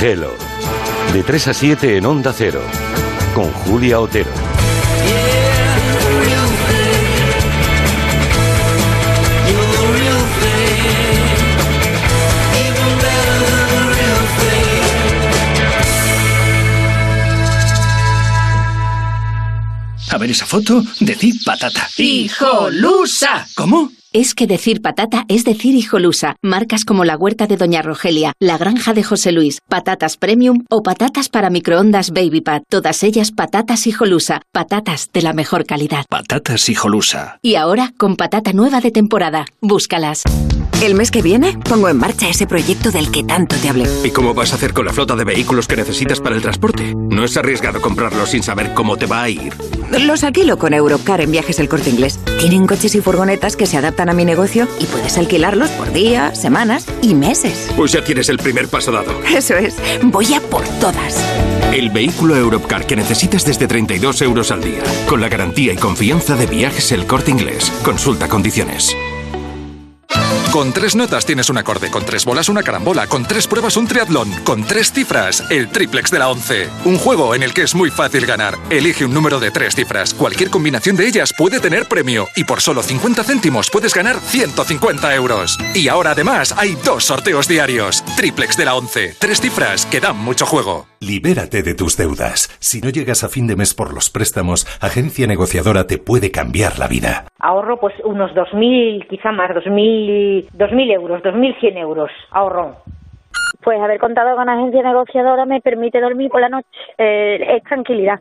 Gelo. 0.00 0.34
De 1.12 1.22
3 1.22 1.48
a 1.48 1.52
7 1.52 1.98
en 1.98 2.06
Onda 2.06 2.32
Cero. 2.32 2.62
Con 3.34 3.52
Julia 3.52 4.00
Otero. 4.00 4.30
A 20.10 20.16
ver 20.16 20.30
esa 20.30 20.46
foto, 20.46 20.82
decid 21.00 21.36
patata. 21.44 21.86
¡Hijolusa! 21.98 23.46
¿Cómo? 23.54 23.99
Es 24.12 24.34
que 24.34 24.48
decir 24.48 24.82
patata 24.82 25.24
es 25.28 25.44
decir 25.44 25.76
hijolusa. 25.76 26.34
Marcas 26.42 26.84
como 26.84 27.04
la 27.04 27.16
huerta 27.16 27.46
de 27.46 27.56
Doña 27.56 27.80
Rogelia, 27.80 28.32
la 28.40 28.58
granja 28.58 28.92
de 28.92 29.04
José 29.04 29.30
Luis, 29.30 29.60
patatas 29.68 30.16
premium 30.16 30.64
o 30.68 30.82
patatas 30.82 31.28
para 31.28 31.48
microondas 31.48 32.10
Baby 32.10 32.40
Pat. 32.40 32.64
Todas 32.68 33.04
ellas 33.04 33.30
patatas 33.30 33.86
hijolusa. 33.86 34.42
Patatas 34.50 35.10
de 35.12 35.22
la 35.22 35.32
mejor 35.32 35.64
calidad. 35.64 36.06
Patatas 36.08 36.68
hijolusa. 36.68 37.38
Y 37.40 37.54
ahora 37.54 37.92
con 37.96 38.16
patata 38.16 38.52
nueva 38.52 38.80
de 38.80 38.90
temporada. 38.90 39.46
Búscalas. 39.60 40.24
El 40.82 40.96
mes 40.96 41.12
que 41.12 41.22
viene 41.22 41.56
pongo 41.68 41.88
en 41.88 41.98
marcha 41.98 42.28
ese 42.28 42.48
proyecto 42.48 42.90
del 42.90 43.12
que 43.12 43.22
tanto 43.22 43.54
te 43.56 43.68
hablé. 43.68 43.86
¿Y 44.02 44.10
cómo 44.10 44.34
vas 44.34 44.52
a 44.52 44.56
hacer 44.56 44.72
con 44.72 44.86
la 44.86 44.92
flota 44.92 45.14
de 45.14 45.22
vehículos 45.22 45.68
que 45.68 45.76
necesitas 45.76 46.18
para 46.18 46.34
el 46.34 46.42
transporte? 46.42 46.94
¿No 46.96 47.24
es 47.24 47.36
arriesgado 47.36 47.80
comprarlos 47.80 48.30
sin 48.30 48.42
saber 48.42 48.74
cómo 48.74 48.96
te 48.96 49.06
va 49.06 49.22
a 49.22 49.28
ir? 49.30 49.52
Los 49.98 50.22
alquilo 50.22 50.56
con 50.58 50.72
Europcar 50.72 51.20
en 51.20 51.32
viajes 51.32 51.58
el 51.58 51.68
corte 51.68 51.90
inglés. 51.90 52.20
Tienen 52.38 52.66
coches 52.66 52.94
y 52.94 53.00
furgonetas 53.00 53.56
que 53.56 53.66
se 53.66 53.76
adaptan 53.76 54.08
a 54.08 54.14
mi 54.14 54.24
negocio 54.24 54.68
y 54.78 54.86
puedes 54.86 55.18
alquilarlos 55.18 55.68
por 55.70 55.92
días, 55.92 56.40
semanas 56.40 56.86
y 57.02 57.14
meses. 57.14 57.70
Pues 57.76 57.92
ya 57.92 58.02
tienes 58.02 58.28
el 58.28 58.38
primer 58.38 58.68
paso 58.68 58.92
dado. 58.92 59.12
Eso 59.34 59.56
es, 59.56 59.76
voy 60.02 60.32
a 60.34 60.40
por 60.40 60.64
todas. 60.80 61.24
El 61.72 61.90
vehículo 61.90 62.36
Europcar 62.36 62.86
que 62.86 62.96
necesitas 62.96 63.44
desde 63.44 63.66
32 63.66 64.22
euros 64.22 64.50
al 64.50 64.62
día. 64.62 64.82
Con 65.08 65.20
la 65.20 65.28
garantía 65.28 65.72
y 65.72 65.76
confianza 65.76 66.36
de 66.36 66.46
viajes 66.46 66.92
el 66.92 67.06
corte 67.06 67.30
inglés. 67.30 67.72
Consulta 67.82 68.28
condiciones. 68.28 68.94
Con 70.52 70.72
tres 70.72 70.96
notas 70.96 71.24
tienes 71.24 71.48
un 71.48 71.58
acorde, 71.58 71.92
con 71.92 72.04
tres 72.04 72.24
bolas 72.24 72.48
una 72.48 72.64
carambola, 72.64 73.06
con 73.06 73.24
tres 73.24 73.46
pruebas 73.46 73.76
un 73.76 73.86
triatlón, 73.86 74.32
con 74.42 74.64
tres 74.64 74.90
cifras 74.90 75.44
el 75.48 75.70
triplex 75.70 76.10
de 76.10 76.18
la 76.18 76.28
11. 76.28 76.68
Un 76.86 76.98
juego 76.98 77.36
en 77.36 77.44
el 77.44 77.54
que 77.54 77.62
es 77.62 77.76
muy 77.76 77.88
fácil 77.88 78.26
ganar. 78.26 78.58
Elige 78.68 79.04
un 79.04 79.14
número 79.14 79.38
de 79.38 79.52
tres 79.52 79.76
cifras. 79.76 80.12
Cualquier 80.12 80.50
combinación 80.50 80.96
de 80.96 81.06
ellas 81.06 81.32
puede 81.38 81.60
tener 81.60 81.86
premio 81.86 82.26
y 82.34 82.42
por 82.42 82.60
solo 82.60 82.82
50 82.82 83.22
céntimos 83.22 83.70
puedes 83.70 83.94
ganar 83.94 84.18
150 84.18 85.14
euros. 85.14 85.56
Y 85.72 85.86
ahora 85.86 86.10
además 86.10 86.52
hay 86.56 86.76
dos 86.84 87.04
sorteos 87.04 87.46
diarios. 87.46 88.04
Triplex 88.16 88.56
de 88.56 88.64
la 88.64 88.74
11. 88.74 89.14
Tres 89.20 89.40
cifras 89.40 89.86
que 89.86 90.00
dan 90.00 90.18
mucho 90.18 90.46
juego. 90.46 90.88
Libérate 90.98 91.62
de 91.62 91.74
tus 91.74 91.96
deudas. 91.96 92.50
Si 92.58 92.80
no 92.80 92.90
llegas 92.90 93.22
a 93.22 93.28
fin 93.28 93.46
de 93.46 93.54
mes 93.54 93.72
por 93.72 93.94
los 93.94 94.10
préstamos, 94.10 94.66
Agencia 94.80 95.28
Negociadora 95.28 95.86
te 95.86 95.98
puede 95.98 96.32
cambiar 96.32 96.80
la 96.80 96.88
vida. 96.88 97.29
Ahorro 97.40 97.78
pues 97.78 97.94
unos 98.04 98.32
2.000, 98.32 99.08
quizá 99.08 99.32
más, 99.32 99.50
2.000 99.50 100.50
2.000 100.52 100.92
euros, 100.92 101.22
2.100 101.22 101.78
euros 101.78 102.10
ahorro. 102.30 102.76
Pues 103.62 103.80
haber 103.80 103.98
contado 103.98 104.36
con 104.36 104.48
agencia 104.48 104.82
negociadora 104.82 105.44
me 105.44 105.60
permite 105.60 106.00
dormir 106.00 106.30
por 106.30 106.40
la 106.40 106.48
noche. 106.48 106.68
Eh, 106.96 107.56
es 107.56 107.62
tranquilidad. 107.64 108.20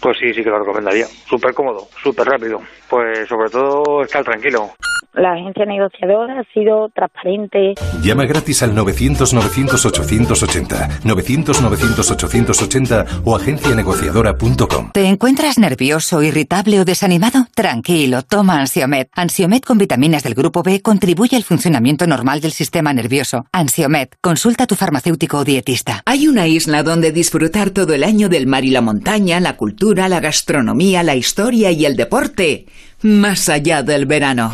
Pues 0.00 0.16
sí, 0.18 0.32
sí 0.32 0.42
que 0.42 0.50
lo 0.50 0.60
recomendaría. 0.60 1.06
Súper 1.06 1.52
cómodo, 1.52 1.86
súper 2.02 2.26
rápido. 2.26 2.60
Pues 2.88 3.28
sobre 3.28 3.50
todo 3.50 4.02
estar 4.02 4.24
tranquilo. 4.24 4.70
La 5.14 5.32
agencia 5.32 5.64
negociadora 5.64 6.40
ha 6.40 6.44
sido 6.52 6.90
transparente. 6.94 7.72
Llama 8.02 8.26
gratis 8.26 8.62
al 8.62 8.76
900-900-880, 8.76 11.00
900-900-880 11.02 13.22
o 13.24 13.34
agencianegociadora.com. 13.34 14.90
¿Te 14.92 15.06
encuentras 15.06 15.56
nervioso, 15.58 16.22
irritable 16.22 16.80
o 16.80 16.84
desanimado? 16.84 17.46
Tranquilo, 17.54 18.20
toma 18.22 18.60
Ansiomet. 18.60 19.08
Ansiomet 19.14 19.64
con 19.64 19.78
vitaminas 19.78 20.22
del 20.22 20.34
grupo 20.34 20.62
B 20.62 20.82
contribuye 20.82 21.36
al 21.36 21.42
funcionamiento 21.42 22.06
normal 22.06 22.42
del 22.42 22.52
sistema 22.52 22.92
nervioso. 22.92 23.46
Ansiomet, 23.50 24.14
consulta 24.20 24.64
a 24.64 24.66
tu 24.66 24.74
farmacéutico 24.74 25.38
o 25.38 25.44
dietista. 25.44 26.02
Hay 26.04 26.28
una 26.28 26.46
isla 26.46 26.82
donde 26.82 27.12
disfrutar 27.12 27.70
todo 27.70 27.94
el 27.94 28.04
año 28.04 28.28
del 28.28 28.46
mar 28.46 28.62
y 28.64 28.70
la 28.70 28.82
montaña, 28.82 29.40
la 29.40 29.56
cultura, 29.56 30.10
la 30.10 30.20
gastronomía, 30.20 31.02
la 31.02 31.16
historia 31.16 31.70
y 31.70 31.86
el 31.86 31.96
deporte 31.96 32.66
más 33.02 33.48
allá 33.48 33.82
del 33.82 34.06
verano. 34.06 34.52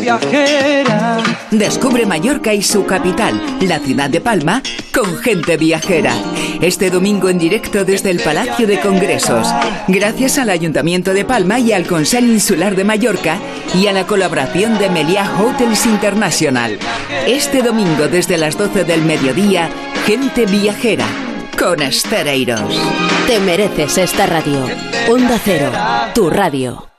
viajera. 0.00 1.18
Descubre 1.50 2.04
Mallorca 2.06 2.52
y 2.52 2.62
su 2.62 2.84
capital, 2.84 3.40
la 3.62 3.78
ciudad 3.78 4.10
de 4.10 4.20
Palma, 4.20 4.62
con 4.92 5.16
gente 5.18 5.56
viajera. 5.56 6.12
Este 6.60 6.90
domingo 6.90 7.28
en 7.28 7.38
directo 7.38 7.84
desde 7.84 8.10
el 8.10 8.20
Palacio 8.20 8.66
de 8.66 8.80
Congresos. 8.80 9.48
Gracias 9.88 10.38
al 10.38 10.50
Ayuntamiento 10.50 11.14
de 11.14 11.24
Palma 11.24 11.58
y 11.58 11.72
al 11.72 11.86
Consell 11.86 12.24
Insular 12.24 12.76
de 12.76 12.84
Mallorca 12.84 13.38
y 13.74 13.86
a 13.86 13.92
la 13.92 14.06
colaboración 14.06 14.78
de 14.78 14.90
Meliá 14.90 15.30
Hotels 15.40 15.86
International. 15.86 16.78
Este 17.26 17.62
domingo 17.62 18.08
desde 18.08 18.36
las 18.38 18.58
12 18.58 18.84
del 18.84 19.02
mediodía, 19.02 19.68
gente 20.04 20.46
viajera. 20.46 21.06
Con 21.58 21.80
Estereiros. 21.80 22.60
Te 23.26 23.40
mereces 23.40 23.96
esta 23.96 24.26
radio. 24.26 24.66
Onda 25.08 25.40
Cero, 25.42 25.72
tu 26.14 26.28
radio. 26.28 26.95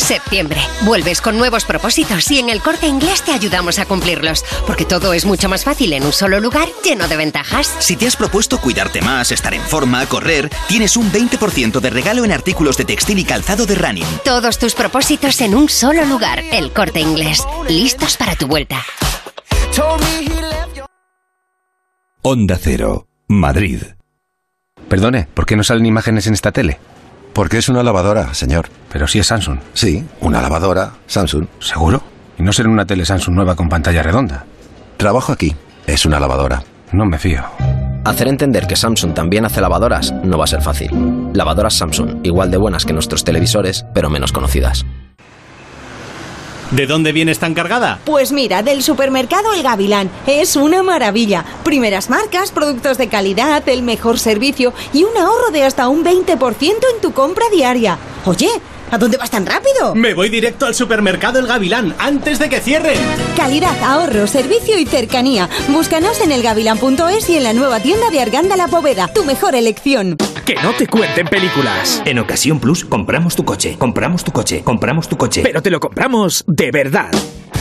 Septiembre. 0.00 0.60
Vuelves 0.82 1.20
con 1.20 1.38
nuevos 1.38 1.64
propósitos 1.64 2.30
y 2.30 2.38
en 2.38 2.48
el 2.48 2.60
corte 2.60 2.86
inglés 2.86 3.22
te 3.22 3.32
ayudamos 3.32 3.78
a 3.78 3.86
cumplirlos. 3.86 4.44
Porque 4.66 4.84
todo 4.84 5.12
es 5.12 5.24
mucho 5.24 5.48
más 5.48 5.64
fácil 5.64 5.92
en 5.92 6.04
un 6.04 6.12
solo 6.12 6.40
lugar 6.40 6.68
lleno 6.84 7.06
de 7.06 7.16
ventajas. 7.16 7.74
Si 7.78 7.96
te 7.96 8.06
has 8.06 8.16
propuesto 8.16 8.60
cuidarte 8.60 9.00
más, 9.02 9.30
estar 9.30 9.54
en 9.54 9.62
forma, 9.62 10.04
correr, 10.06 10.50
tienes 10.68 10.96
un 10.96 11.12
20% 11.12 11.80
de 11.80 11.90
regalo 11.90 12.24
en 12.24 12.32
artículos 12.32 12.76
de 12.76 12.84
textil 12.84 13.18
y 13.18 13.24
calzado 13.24 13.66
de 13.66 13.74
running. 13.74 14.06
Todos 14.24 14.58
tus 14.58 14.74
propósitos 14.74 15.40
en 15.40 15.54
un 15.54 15.68
solo 15.68 16.04
lugar. 16.04 16.42
El 16.50 16.72
corte 16.72 17.00
inglés. 17.00 17.44
Listos 17.68 18.16
para 18.16 18.34
tu 18.34 18.46
vuelta. 18.46 18.84
Onda 22.22 22.58
Cero, 22.60 23.06
Madrid. 23.28 23.82
Perdone, 24.88 25.28
¿por 25.32 25.46
qué 25.46 25.56
no 25.56 25.64
salen 25.64 25.86
imágenes 25.86 26.26
en 26.26 26.34
esta 26.34 26.52
tele? 26.52 26.78
Porque 27.40 27.56
es 27.56 27.70
una 27.70 27.82
lavadora, 27.82 28.34
señor. 28.34 28.68
Pero 28.92 29.06
si 29.06 29.18
es 29.18 29.28
Samsung. 29.28 29.60
Sí, 29.72 30.04
una 30.20 30.42
lavadora 30.42 30.92
Samsung. 31.06 31.46
¿Seguro? 31.58 32.02
¿Y 32.38 32.42
no 32.42 32.52
será 32.52 32.68
una 32.68 32.84
tele 32.84 33.06
Samsung 33.06 33.34
nueva 33.34 33.56
con 33.56 33.70
pantalla 33.70 34.02
redonda? 34.02 34.44
Trabajo 34.98 35.32
aquí. 35.32 35.56
Es 35.86 36.04
una 36.04 36.20
lavadora. 36.20 36.62
No 36.92 37.06
me 37.06 37.16
fío. 37.16 37.42
Hacer 38.04 38.28
entender 38.28 38.66
que 38.66 38.76
Samsung 38.76 39.14
también 39.14 39.46
hace 39.46 39.62
lavadoras 39.62 40.12
no 40.22 40.36
va 40.36 40.44
a 40.44 40.48
ser 40.48 40.60
fácil. 40.60 40.90
Lavadoras 41.32 41.72
Samsung, 41.78 42.18
igual 42.24 42.50
de 42.50 42.58
buenas 42.58 42.84
que 42.84 42.92
nuestros 42.92 43.24
televisores, 43.24 43.86
pero 43.94 44.10
menos 44.10 44.32
conocidas. 44.32 44.84
¿De 46.70 46.86
dónde 46.86 47.10
vienes 47.10 47.40
tan 47.40 47.52
cargada? 47.52 47.98
Pues 48.04 48.30
mira, 48.30 48.62
del 48.62 48.84
supermercado 48.84 49.52
El 49.52 49.64
Gavilán. 49.64 50.08
Es 50.28 50.54
una 50.54 50.84
maravilla. 50.84 51.44
Primeras 51.64 52.08
marcas, 52.08 52.52
productos 52.52 52.96
de 52.96 53.08
calidad, 53.08 53.68
el 53.68 53.82
mejor 53.82 54.20
servicio 54.20 54.72
y 54.92 55.02
un 55.02 55.16
ahorro 55.16 55.50
de 55.50 55.64
hasta 55.64 55.88
un 55.88 56.04
20% 56.04 56.62
en 56.62 57.00
tu 57.02 57.12
compra 57.12 57.46
diaria. 57.52 57.98
Oye, 58.24 58.50
¿a 58.90 58.98
dónde 58.98 59.16
vas 59.16 59.30
tan 59.30 59.46
rápido? 59.46 59.94
Me 59.94 60.14
voy 60.14 60.28
directo 60.28 60.66
al 60.66 60.74
supermercado 60.74 61.38
El 61.38 61.46
Gavilán 61.46 61.94
antes 61.98 62.38
de 62.38 62.48
que 62.48 62.60
cierren. 62.60 62.98
Calidad, 63.36 63.76
ahorro, 63.82 64.26
servicio 64.26 64.78
y 64.78 64.86
cercanía. 64.86 65.48
Búscanos 65.68 66.20
en 66.20 66.32
elgavilán.es 66.32 67.28
y 67.30 67.36
en 67.36 67.44
la 67.44 67.52
nueva 67.52 67.80
tienda 67.80 68.10
de 68.10 68.20
Arganda 68.20 68.56
La 68.56 68.68
Poveda. 68.68 69.08
Tu 69.08 69.24
mejor 69.24 69.54
elección. 69.54 70.16
Que 70.44 70.54
no 70.56 70.72
te 70.72 70.86
cuenten 70.86 71.26
películas. 71.26 72.02
En 72.04 72.18
Ocasión 72.18 72.60
Plus 72.60 72.84
compramos 72.84 73.36
tu 73.36 73.44
coche, 73.44 73.76
compramos 73.78 74.24
tu 74.24 74.32
coche, 74.32 74.62
compramos 74.62 75.08
tu 75.08 75.16
coche. 75.16 75.42
Pero 75.42 75.62
te 75.62 75.70
lo 75.70 75.80
compramos 75.80 76.44
de 76.46 76.70
verdad. 76.70 77.10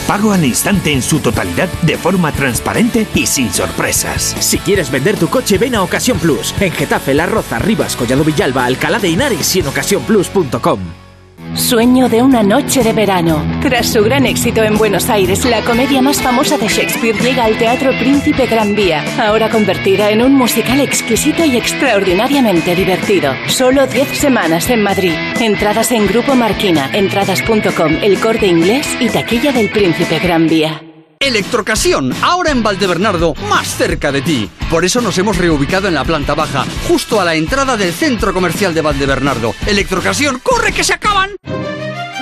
Pago 0.07 0.31
al 0.31 0.43
instante 0.43 0.91
en 0.91 1.03
su 1.03 1.19
totalidad 1.19 1.69
de 1.83 1.95
forma 1.95 2.31
transparente 2.31 3.05
y 3.13 3.27
sin 3.27 3.53
sorpresas. 3.53 4.35
Si 4.39 4.57
quieres 4.57 4.89
vender 4.89 5.17
tu 5.17 5.27
coche, 5.27 5.59
ven 5.59 5.75
a 5.75 5.83
Ocasión 5.83 6.17
Plus. 6.17 6.55
En 6.59 6.71
Getafe, 6.71 7.13
La 7.13 7.27
Roza, 7.27 7.59
Rivas, 7.59 7.95
Collado 7.95 8.23
Villalba, 8.23 8.65
Alcalá 8.65 8.97
de 8.97 9.09
Henares 9.09 9.55
y 9.55 9.59
en 9.59 9.67
ocasiónplus.com. 9.67 11.08
Sueño 11.55 12.09
de 12.09 12.21
una 12.21 12.43
noche 12.43 12.83
de 12.83 12.93
verano. 12.93 13.43
Tras 13.61 13.87
su 13.87 14.03
gran 14.03 14.25
éxito 14.25 14.63
en 14.63 14.77
Buenos 14.77 15.09
Aires, 15.09 15.45
la 15.45 15.61
comedia 15.61 16.01
más 16.01 16.21
famosa 16.21 16.57
de 16.57 16.67
Shakespeare 16.67 17.17
llega 17.19 17.45
al 17.45 17.57
Teatro 17.57 17.91
Príncipe 17.99 18.45
Gran 18.45 18.75
Vía, 18.75 19.03
ahora 19.19 19.49
convertida 19.49 20.09
en 20.11 20.21
un 20.21 20.33
musical 20.33 20.79
exquisito 20.79 21.43
y 21.43 21.57
extraordinariamente 21.57 22.75
divertido. 22.75 23.33
Solo 23.47 23.87
10 23.87 24.17
semanas 24.17 24.69
en 24.69 24.83
Madrid. 24.83 25.13
Entradas 25.39 25.91
en 25.91 26.07
Grupo 26.07 26.35
Marquina, 26.35 26.89
entradas.com, 26.93 27.97
El 28.01 28.19
Corte 28.19 28.47
Inglés 28.47 28.87
y 28.99 29.09
Taquilla 29.09 29.51
del 29.51 29.69
Príncipe 29.69 30.19
Gran 30.19 30.47
Vía. 30.47 30.88
Electrocasión, 31.21 32.13
ahora 32.21 32.51
en 32.51 32.63
Valdebernardo, 32.63 33.33
más 33.49 33.75
cerca 33.75 34.09
de 34.09 34.21
ti. 34.21 34.49
Por 34.69 34.85
eso 34.85 35.01
nos 35.01 35.17
hemos 35.17 35.35
reubicado 35.35 35.89
en 35.89 35.93
la 35.93 36.05
planta 36.05 36.33
baja, 36.33 36.65
justo 36.87 37.19
a 37.19 37.25
la 37.25 37.35
entrada 37.35 37.75
del 37.75 37.91
centro 37.91 38.33
comercial 38.33 38.73
de 38.73 38.79
Valdebernardo. 38.79 39.53
Electrocasión, 39.67 40.39
corre 40.41 40.71
que 40.71 40.85
se 40.85 40.93
acaban. 40.93 41.31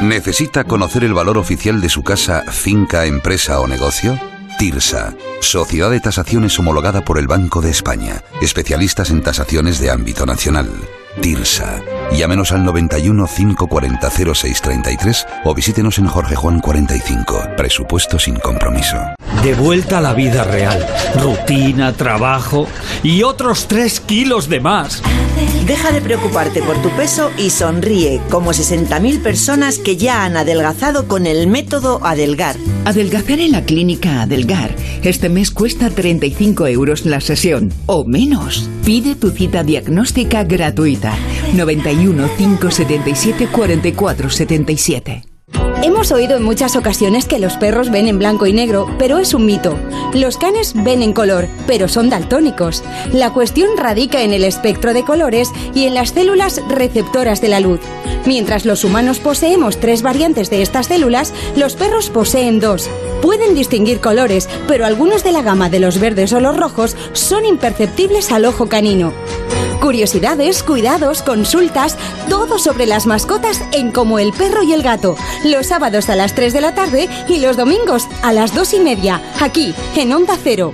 ¿Necesita 0.01 0.63
conocer 0.63 1.03
el 1.03 1.13
valor 1.13 1.37
oficial 1.37 1.79
de 1.79 1.89
su 1.89 2.01
casa, 2.01 2.43
finca, 2.51 3.05
empresa 3.05 3.59
o 3.59 3.67
negocio? 3.67 4.19
TIRSA, 4.57 5.13
Sociedad 5.41 5.91
de 5.91 5.99
Tasaciones 5.99 6.57
homologada 6.57 7.05
por 7.05 7.19
el 7.19 7.27
Banco 7.27 7.61
de 7.61 7.69
España, 7.69 8.23
especialistas 8.41 9.11
en 9.11 9.21
tasaciones 9.21 9.79
de 9.79 9.91
ámbito 9.91 10.25
nacional. 10.25 10.71
TIRSA. 11.21 11.81
Llámenos 12.11 12.51
al 12.51 12.63
91 12.63 13.27
540 13.27 14.09
0633 14.09 15.27
o 15.45 15.53
visítenos 15.53 15.97
en 15.99 16.07
Jorge 16.07 16.35
Juan 16.35 16.59
45. 16.59 17.49
Presupuesto 17.57 18.19
sin 18.19 18.35
compromiso. 18.37 18.97
De 19.43 19.53
vuelta 19.53 19.99
a 19.99 20.01
la 20.01 20.13
vida 20.13 20.43
real. 20.43 20.85
Rutina, 21.21 21.93
trabajo 21.93 22.67
y 23.03 23.23
otros 23.23 23.67
3 23.67 23.99
kilos 24.01 24.49
de 24.49 24.59
más. 24.59 25.01
Deja 25.65 25.91
de 25.91 26.01
preocuparte 26.01 26.61
por 26.61 26.81
tu 26.81 26.89
peso 26.91 27.29
y 27.37 27.49
sonríe, 27.49 28.21
como 28.29 28.51
60.000 28.51 29.21
personas 29.21 29.79
que 29.79 29.97
ya 29.97 30.23
han 30.23 30.37
adelgazado 30.37 31.07
con 31.07 31.27
el 31.27 31.47
método 31.47 31.99
Adelgar. 32.05 32.55
Adelgazar 32.85 33.39
en 33.39 33.51
la 33.51 33.65
clínica 33.65 34.21
Adelgar. 34.21 34.73
Este 35.03 35.27
mes 35.27 35.51
cuesta 35.51 35.89
35 35.89 36.67
euros 36.67 37.05
la 37.05 37.19
sesión, 37.19 37.73
o 37.85 38.05
menos. 38.05 38.69
Pide 38.85 39.15
tu 39.15 39.31
cita 39.31 39.63
diagnóstica 39.63 40.45
gratuita. 40.45 41.13
91 41.53 42.29
577 42.37 43.47
44 43.47 44.29
77. 44.29 45.26
Hemos 45.83 46.11
oído 46.11 46.35
en 46.35 46.43
muchas 46.43 46.75
ocasiones 46.75 47.25
que 47.27 47.37
los 47.37 47.55
perros 47.57 47.91
ven 47.91 48.07
en 48.07 48.17
blanco 48.17 48.47
y 48.47 48.53
negro, 48.53 48.87
pero 48.97 49.19
es 49.19 49.35
un 49.35 49.45
mito. 49.45 49.77
Los 50.13 50.37
canes 50.37 50.73
ven 50.73 51.03
en 51.03 51.13
color, 51.13 51.47
pero 51.67 51.87
son 51.87 52.09
daltónicos. 52.09 52.83
La 53.13 53.31
cuestión 53.31 53.77
radica 53.77 54.23
en 54.23 54.33
el 54.33 54.43
espectro 54.43 54.95
de 54.95 55.03
colores 55.03 55.51
y 55.75 55.85
en 55.85 55.93
las 55.93 56.09
células 56.09 56.61
receptoras 56.67 57.41
de 57.41 57.49
la 57.49 57.59
luz. 57.59 57.79
Mientras 58.25 58.65
los 58.65 58.83
humanos 58.83 59.19
poseemos 59.19 59.79
tres 59.79 60.01
variantes 60.01 60.49
de 60.49 60.63
estas 60.63 60.87
células, 60.87 61.31
los 61.55 61.75
perros 61.75 62.09
poseen 62.09 62.59
dos. 62.59 62.89
Pueden 63.21 63.53
distinguir 63.53 63.99
colores, 63.99 64.49
pero 64.67 64.85
algunos 64.85 65.23
de 65.23 65.31
la 65.31 65.43
gama 65.43 65.69
de 65.69 65.79
los 65.79 65.99
verdes 65.99 66.33
o 66.33 66.39
los 66.39 66.57
rojos 66.57 66.97
son 67.13 67.45
imperceptibles 67.45 68.31
al 68.31 68.45
ojo 68.45 68.67
canino. 68.67 69.13
Curiosidades, 69.81 70.63
cuidados, 70.63 71.21
consultas, 71.21 71.97
todo 72.29 72.57
sobre 72.57 72.87
las 72.87 73.05
mascotas 73.05 73.61
en 73.71 73.91
Como 73.91 74.19
el 74.19 74.33
perro 74.33 74.63
y 74.63 74.73
el 74.73 74.81
gato. 74.81 75.15
Los 75.45 75.66
sábados 75.67 76.09
a 76.09 76.15
las 76.15 76.33
3 76.33 76.53
de 76.53 76.61
la 76.61 76.73
tarde 76.73 77.09
y 77.27 77.39
los 77.39 77.57
domingos 77.57 78.07
a 78.23 78.31
las 78.31 78.55
2 78.55 78.73
y 78.75 78.79
media, 78.79 79.21
aquí 79.41 79.73
en 79.95 80.13
Onda 80.13 80.35
Cero. 80.41 80.73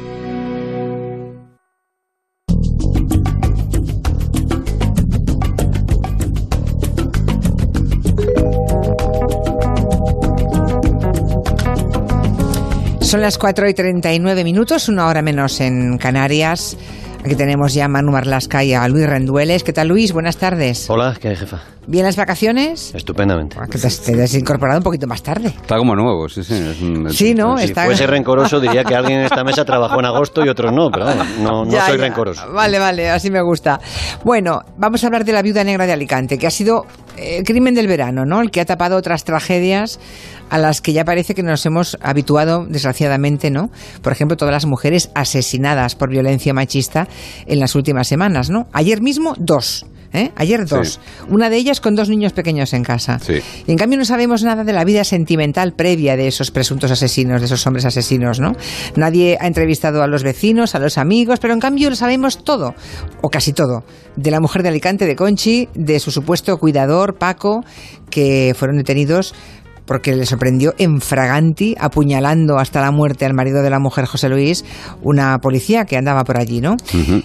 Son 13.02 13.22
las 13.22 13.38
4 13.38 13.70
y 13.70 13.74
39 13.76 14.44
minutos, 14.44 14.90
una 14.90 15.08
hora 15.08 15.22
menos 15.22 15.62
en 15.62 16.00
Canarias. 16.00 16.78
Aquí 17.26 17.36
tenemos 17.36 17.74
ya 17.74 17.86
a 17.86 17.88
Manu 17.88 18.12
Marlasca 18.12 18.66
y 18.66 18.74
a 18.74 18.86
Luis 18.90 19.06
Rendueles. 19.08 19.64
¿Qué 19.64 19.72
tal, 19.72 19.88
Luis? 19.88 20.12
Buenas 20.12 20.36
tardes. 20.36 20.90
Hola, 20.90 21.16
¿qué 21.22 21.30
hay, 21.30 21.36
jefa? 21.38 21.62
¿Bien 21.88 22.04
las 22.06 22.18
vacaciones? 22.18 22.94
Estupendamente. 22.94 23.56
Ah, 23.60 23.66
que 23.66 23.78
te, 23.78 23.88
te 23.90 24.24
has 24.24 24.34
incorporado 24.34 24.80
un 24.80 24.84
poquito 24.84 25.08
más 25.08 25.24
tarde. 25.24 25.48
Está 25.50 25.78
como 25.78 25.96
nuevo, 25.96 26.28
sí, 26.28 26.44
sí. 26.44 26.54
es 26.54 26.82
un- 26.82 27.10
Sí, 27.14 27.34
¿no? 27.34 27.58
Si 27.58 27.66
Está- 27.66 27.86
fuese 27.86 28.08
rencoroso 28.08 28.60
diría 28.60 28.84
que 28.84 28.94
alguien 28.96 29.20
en 29.20 29.26
esta 29.26 29.42
mesa 29.46 29.64
trabajó 29.64 30.00
en 30.00 30.06
agosto 30.06 30.46
y 30.46 30.50
otros 30.50 30.74
no, 30.74 30.90
pero 30.92 31.06
no, 31.42 31.64
no 31.66 31.72
Ya, 31.72 31.86
soy 31.88 31.98
ya. 31.98 32.04
rencoroso. 32.08 32.52
Vale, 32.52 32.78
vale, 32.80 33.10
así 33.10 33.30
me 33.32 33.42
gusta. 33.42 33.80
Bueno, 34.26 34.60
vamos 34.78 35.02
a 35.04 35.08
hablar 35.08 35.24
de 35.24 35.32
la 35.32 35.42
viuda 35.42 35.64
negra 35.64 35.86
de 35.86 35.94
Alicante, 35.94 36.38
que 36.38 36.48
ha 36.48 36.52
sido 36.52 36.86
eh, 37.18 37.38
el 37.40 37.44
crimen 37.46 37.74
del 37.74 37.88
verano, 37.88 38.26
¿no? 38.26 38.42
El 38.42 38.52
que 38.52 38.60
ha 38.60 38.66
tapado 38.66 38.98
otras 38.98 39.24
tragedias 39.24 40.00
a 40.54 40.60
las 40.60 40.82
que 40.82 40.94
ya 40.94 41.04
parece 41.04 41.34
que 41.34 41.42
nos 41.42 41.66
hemos 41.66 41.98
habituado, 42.00 42.68
desgraciadamente, 42.70 43.50
¿no? 43.50 43.72
Por 44.04 44.14
ejemplo, 44.14 44.38
todas 44.38 44.52
las 44.52 44.68
mujeres 44.68 45.10
asesinadas 45.16 45.96
por 45.96 46.12
violencia 46.12 46.54
machista 46.54 47.08
en 47.48 47.60
las 47.60 47.74
últimas 47.74 48.08
semanas, 48.08 48.52
¿no? 48.52 48.68
Ayer 48.72 49.02
mismo, 49.02 49.34
dos. 49.40 49.88
¿eh? 50.14 50.32
Ayer 50.36 50.68
dos. 50.68 51.00
Una 51.28 51.50
de 51.50 51.58
ellas 51.58 51.82
con 51.82 51.96
dos 51.96 52.08
niños 52.08 52.34
pequeños 52.34 52.74
en 52.74 52.84
casa. 52.84 53.18
Sí. 53.18 53.42
Y 53.66 53.72
en 53.72 53.80
cambio 53.80 53.98
no 53.98 54.06
sabemos 54.06 54.44
nada 54.44 54.64
de 54.64 54.74
la 54.74 54.86
vida 54.86 55.04
sentimental 55.04 55.74
previa 55.74 56.16
de 56.16 56.28
esos 56.28 56.52
presuntos 56.52 56.92
asesinos, 56.92 57.42
de 57.42 57.48
esos 57.48 57.66
hombres 57.66 57.86
asesinos, 57.86 58.40
¿no? 58.40 58.52
Nadie 58.96 59.40
ha 59.42 59.48
entrevistado 59.48 60.04
a 60.04 60.08
los 60.08 60.22
vecinos, 60.22 60.76
a 60.76 60.80
los 60.80 61.00
amigos, 61.00 61.40
pero 61.40 61.56
en 61.56 61.62
cambio 61.62 61.90
lo 61.90 61.96
sabemos 61.96 62.44
todo, 62.44 62.76
o 63.24 63.30
casi 63.32 63.54
todo, 63.54 63.86
de 64.18 64.30
la 64.30 64.40
mujer 64.40 64.62
de 64.62 64.70
Alicante, 64.70 65.08
de 65.08 65.16
Conchi, 65.16 65.68
de 65.74 66.00
su 66.00 66.12
supuesto 66.12 66.60
cuidador, 66.60 67.18
Paco, 67.18 67.66
que 68.12 68.54
fueron 68.56 68.78
detenidos 68.78 69.34
porque 69.86 70.16
le 70.16 70.26
sorprendió 70.26 70.74
en 70.78 71.02
fraganti, 71.02 71.76
apuñalando 71.80 72.58
hasta 72.58 72.82
la 72.82 72.92
muerte 72.92 73.26
al 73.26 73.34
marido 73.34 73.62
de 73.62 73.70
la 73.70 73.80
mujer, 73.80 74.06
José 74.06 74.30
Luis, 74.30 74.64
una 75.02 75.40
policía 75.40 75.86
que 75.86 75.98
andaba 75.98 76.24
por 76.24 76.40
allí, 76.40 76.62
¿no? 76.62 76.76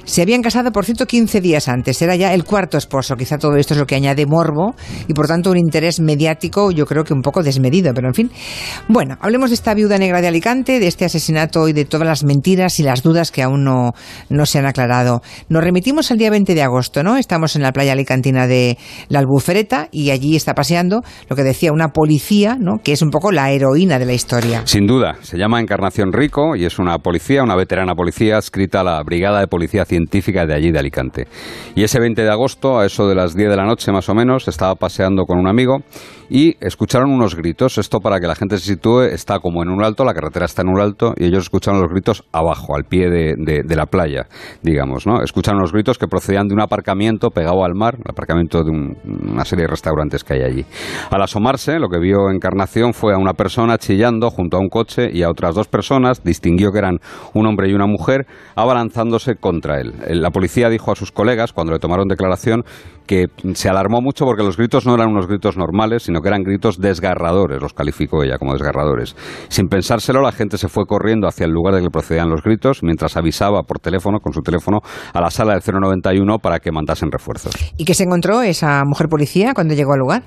Se 0.04 0.22
habían 0.22 0.42
casado, 0.42 0.72
por 0.72 0.84
cierto, 0.84 1.06
15 1.06 1.40
días 1.40 1.68
antes. 1.68 2.00
Era 2.02 2.16
ya 2.16 2.34
el 2.34 2.44
cuarto 2.44 2.78
esposo. 2.78 3.16
Quizá 3.16 3.38
todo 3.38 3.56
esto 3.56 3.74
es 3.74 3.80
lo 3.80 3.86
que 3.86 3.94
añade 3.94 4.26
morbo 4.26 4.74
y, 5.06 5.14
por 5.14 5.26
tanto, 5.26 5.50
un 5.50 5.58
interés 5.58 6.00
mediático, 6.00 6.70
yo 6.70 6.86
creo 6.86 7.04
que 7.04 7.12
un 7.12 7.22
poco 7.22 7.42
desmedido, 7.42 7.92
pero 7.94 8.08
en 8.08 8.14
fin. 8.14 8.30
Bueno, 8.88 9.16
hablemos 9.20 9.50
de 9.50 9.54
esta 9.54 9.74
viuda 9.74 9.98
negra 9.98 10.20
de 10.20 10.28
Alicante, 10.28 10.80
de 10.80 10.86
este 10.86 11.04
asesinato 11.04 11.68
y 11.68 11.72
de 11.72 11.84
todas 11.84 12.06
las 12.06 12.24
mentiras 12.24 12.80
y 12.80 12.82
las 12.82 13.02
dudas 13.02 13.30
que 13.30 13.42
aún 13.42 13.64
no, 13.64 13.92
no 14.28 14.46
se 14.46 14.58
han 14.58 14.66
aclarado. 14.66 15.22
Nos 15.48 15.62
remitimos 15.62 16.10
al 16.10 16.18
día 16.18 16.30
20 16.30 16.54
de 16.54 16.62
agosto, 16.62 17.02
¿no? 17.02 17.16
Estamos 17.16 17.56
en 17.56 17.62
la 17.62 17.72
playa 17.72 17.92
alicantina 17.92 18.46
de 18.46 18.78
la 19.08 19.18
Albufereta 19.18 19.88
y 19.90 20.10
allí 20.10 20.36
está 20.36 20.54
paseando 20.54 21.02
lo 21.28 21.36
que 21.36 21.42
decía 21.42 21.72
una 21.72 21.88
policía, 21.88 22.47
¿no? 22.56 22.78
Que 22.82 22.92
es 22.92 23.02
un 23.02 23.10
poco 23.10 23.32
la 23.32 23.50
heroína 23.50 23.98
de 23.98 24.06
la 24.06 24.12
historia. 24.12 24.62
Sin 24.66 24.86
duda, 24.86 25.16
se 25.22 25.36
llama 25.38 25.60
Encarnación 25.60 26.12
Rico 26.12 26.56
y 26.56 26.64
es 26.64 26.78
una 26.78 26.98
policía, 26.98 27.42
una 27.42 27.56
veterana 27.56 27.94
policía 27.94 28.36
adscrita 28.36 28.80
a 28.80 28.84
la 28.84 29.02
Brigada 29.02 29.40
de 29.40 29.46
Policía 29.48 29.84
Científica 29.84 30.46
de 30.46 30.54
allí 30.54 30.70
de 30.70 30.78
Alicante. 30.78 31.26
Y 31.74 31.82
ese 31.82 32.00
20 32.00 32.22
de 32.22 32.30
agosto, 32.30 32.78
a 32.78 32.86
eso 32.86 33.08
de 33.08 33.14
las 33.14 33.34
10 33.34 33.50
de 33.50 33.56
la 33.56 33.64
noche 33.64 33.92
más 33.92 34.08
o 34.08 34.14
menos, 34.14 34.48
estaba 34.48 34.74
paseando 34.74 35.24
con 35.24 35.38
un 35.38 35.48
amigo 35.48 35.78
y 36.30 36.56
escucharon 36.60 37.10
unos 37.10 37.34
gritos. 37.34 37.78
Esto 37.78 38.00
para 38.00 38.20
que 38.20 38.26
la 38.26 38.34
gente 38.34 38.58
se 38.58 38.66
sitúe, 38.66 39.02
está 39.02 39.38
como 39.38 39.62
en 39.62 39.70
un 39.70 39.82
alto, 39.82 40.04
la 40.04 40.14
carretera 40.14 40.44
está 40.46 40.62
en 40.62 40.68
un 40.68 40.80
alto 40.80 41.14
y 41.16 41.24
ellos 41.26 41.44
escucharon 41.44 41.80
los 41.80 41.90
gritos 41.90 42.22
abajo, 42.32 42.76
al 42.76 42.84
pie 42.84 43.08
de, 43.08 43.76
la 43.76 43.86
playa, 43.86 44.26
digamos, 44.62 45.06
¿no? 45.06 45.22
Escucharon 45.22 45.60
los 45.60 45.72
gritos 45.72 45.98
que 45.98 46.06
procedían 46.06 46.48
de 46.48 46.54
un 46.54 46.60
aparcamiento 46.60 47.30
pegado 47.30 47.64
al 47.64 47.74
mar, 47.74 47.94
el 47.96 48.10
aparcamiento 48.10 48.62
de 48.64 48.70
un- 48.70 48.96
una 49.32 49.44
serie 49.44 49.62
de 49.64 49.68
restaurantes 49.70 50.24
que 50.24 50.34
hay 50.34 50.42
allí. 50.42 50.66
Al 51.10 51.22
asomarse, 51.22 51.78
lo 51.78 51.88
que 51.88 51.98
vio 51.98 52.30
Encarnación 52.38 52.94
fue 52.94 53.14
a 53.14 53.18
una 53.18 53.32
persona 53.32 53.78
chillando 53.78 54.30
junto 54.30 54.56
a 54.56 54.60
un 54.60 54.68
coche 54.68 55.08
y 55.12 55.24
a 55.24 55.28
otras 55.28 55.56
dos 55.56 55.66
personas, 55.66 56.22
distinguió 56.22 56.70
que 56.70 56.78
eran 56.78 56.98
un 57.34 57.46
hombre 57.46 57.68
y 57.68 57.74
una 57.74 57.86
mujer, 57.86 58.26
abalanzándose 58.54 59.34
contra 59.34 59.80
él. 59.80 59.94
Eh, 60.06 60.14
La 60.14 60.30
policía 60.30 60.68
dijo 60.68 60.92
a 60.92 60.94
sus 60.94 61.10
colegas, 61.10 61.52
cuando 61.52 61.72
le 61.72 61.80
tomaron 61.80 62.06
declaración, 62.06 62.62
que 63.08 63.26
se 63.54 63.68
alarmó 63.68 64.00
mucho 64.00 64.24
porque 64.24 64.44
los 64.44 64.56
gritos 64.56 64.86
no 64.86 64.94
eran 64.94 65.08
unos 65.08 65.26
gritos 65.26 65.56
normales, 65.56 66.04
sino 66.04 66.20
que 66.20 66.28
eran 66.28 66.42
gritos 66.42 66.78
desgarradores, 66.78 67.60
los 67.60 67.72
calificó 67.72 68.22
ella 68.22 68.38
como 68.38 68.52
desgarradores. 68.52 69.16
Sin 69.48 69.66
pensárselo, 69.68 70.20
la 70.20 70.30
gente 70.30 70.58
se 70.58 70.68
fue 70.68 70.84
corriendo 70.86 71.26
hacia 71.26 71.46
el 71.46 71.50
lugar 71.50 71.74
de 71.74 71.82
que 71.82 71.90
procedían 71.90 72.28
los 72.28 72.42
gritos, 72.42 72.82
mientras 72.82 73.16
avisaba 73.16 73.62
por 73.62 73.80
teléfono, 73.80 74.20
con 74.20 74.32
su 74.32 74.42
teléfono, 74.42 74.78
a 75.12 75.20
la 75.20 75.30
sala 75.30 75.54
del 75.54 75.62
091 75.62 76.38
para 76.38 76.60
que 76.60 76.70
mandasen 76.70 77.10
refuerzos. 77.10 77.54
¿Y 77.76 77.84
qué 77.84 77.94
se 77.94 78.04
encontró 78.04 78.42
esa 78.42 78.84
mujer 78.84 79.08
policía 79.08 79.54
cuando 79.54 79.74
llegó 79.74 79.94
al 79.94 80.00
lugar? 80.00 80.22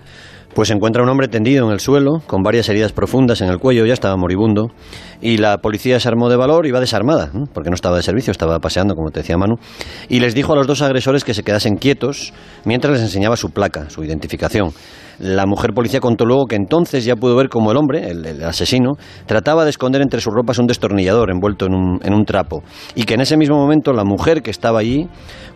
Pues 0.54 0.68
se 0.68 0.74
encuentra 0.74 1.02
un 1.02 1.08
hombre 1.10 1.30
tendido 1.30 1.66
en 1.66 1.72
el 1.72 1.80
suelo, 1.80 2.22
con 2.28 2.44
varias 2.44 2.68
heridas 2.68 2.92
profundas 2.92 3.42
en 3.42 3.50
el 3.50 3.58
cuello, 3.58 3.86
ya 3.86 3.94
estaba 3.94 4.18
moribundo, 4.18 4.68
y 5.22 5.38
la 5.38 5.60
policía 5.60 6.00
se 6.00 6.10
armó 6.10 6.30
de 6.30 6.36
valor 6.36 6.66
y 6.66 6.72
va 6.72 6.82
desarmada, 6.82 7.32
porque 7.54 7.70
no 7.70 7.76
estaba 7.76 7.96
de 7.96 8.04
servicio, 8.04 8.32
estaba 8.32 8.60
paseando, 8.60 8.96
como 8.96 9.12
te 9.12 9.22
decía 9.22 9.38
Manu, 9.38 9.56
y 10.10 10.20
les 10.20 10.36
dijo 10.36 10.52
a 10.52 10.56
los 10.58 10.68
dos 10.68 10.82
agresores 10.82 11.24
que 11.24 11.34
se 11.34 11.44
quedasen 11.44 11.78
quietos 11.78 12.34
mientras 12.66 12.94
les 12.94 13.02
enseñaba 13.02 13.38
su 13.38 13.52
placa, 13.52 13.90
su 13.90 14.04
identificación. 14.04 14.72
La 15.20 15.46
mujer 15.46 15.72
policía 15.74 16.00
contó 16.00 16.26
luego 16.26 16.48
que 16.48 16.56
entonces 16.56 17.06
ya 17.06 17.16
pudo 17.16 17.36
ver 17.36 17.48
cómo 17.48 17.72
el 17.72 17.78
hombre, 17.78 18.10
el, 18.10 18.44
asesino, 18.44 18.94
trataba 19.28 19.64
de 19.64 19.70
esconder 19.70 20.02
entre 20.02 20.20
sus 20.20 20.34
ropas 20.34 20.58
un 20.58 20.66
destornillador 20.66 21.30
envuelto 21.30 21.68
en 21.68 22.14
un 22.14 22.26
trapo. 22.26 22.64
Y 22.96 23.04
que 23.04 23.14
en 23.14 23.22
ese 23.22 23.38
mismo 23.38 23.56
momento 23.56 23.94
la 23.94 24.04
mujer 24.04 24.42
que 24.42 24.50
estaba 24.50 24.80
allí 24.80 25.08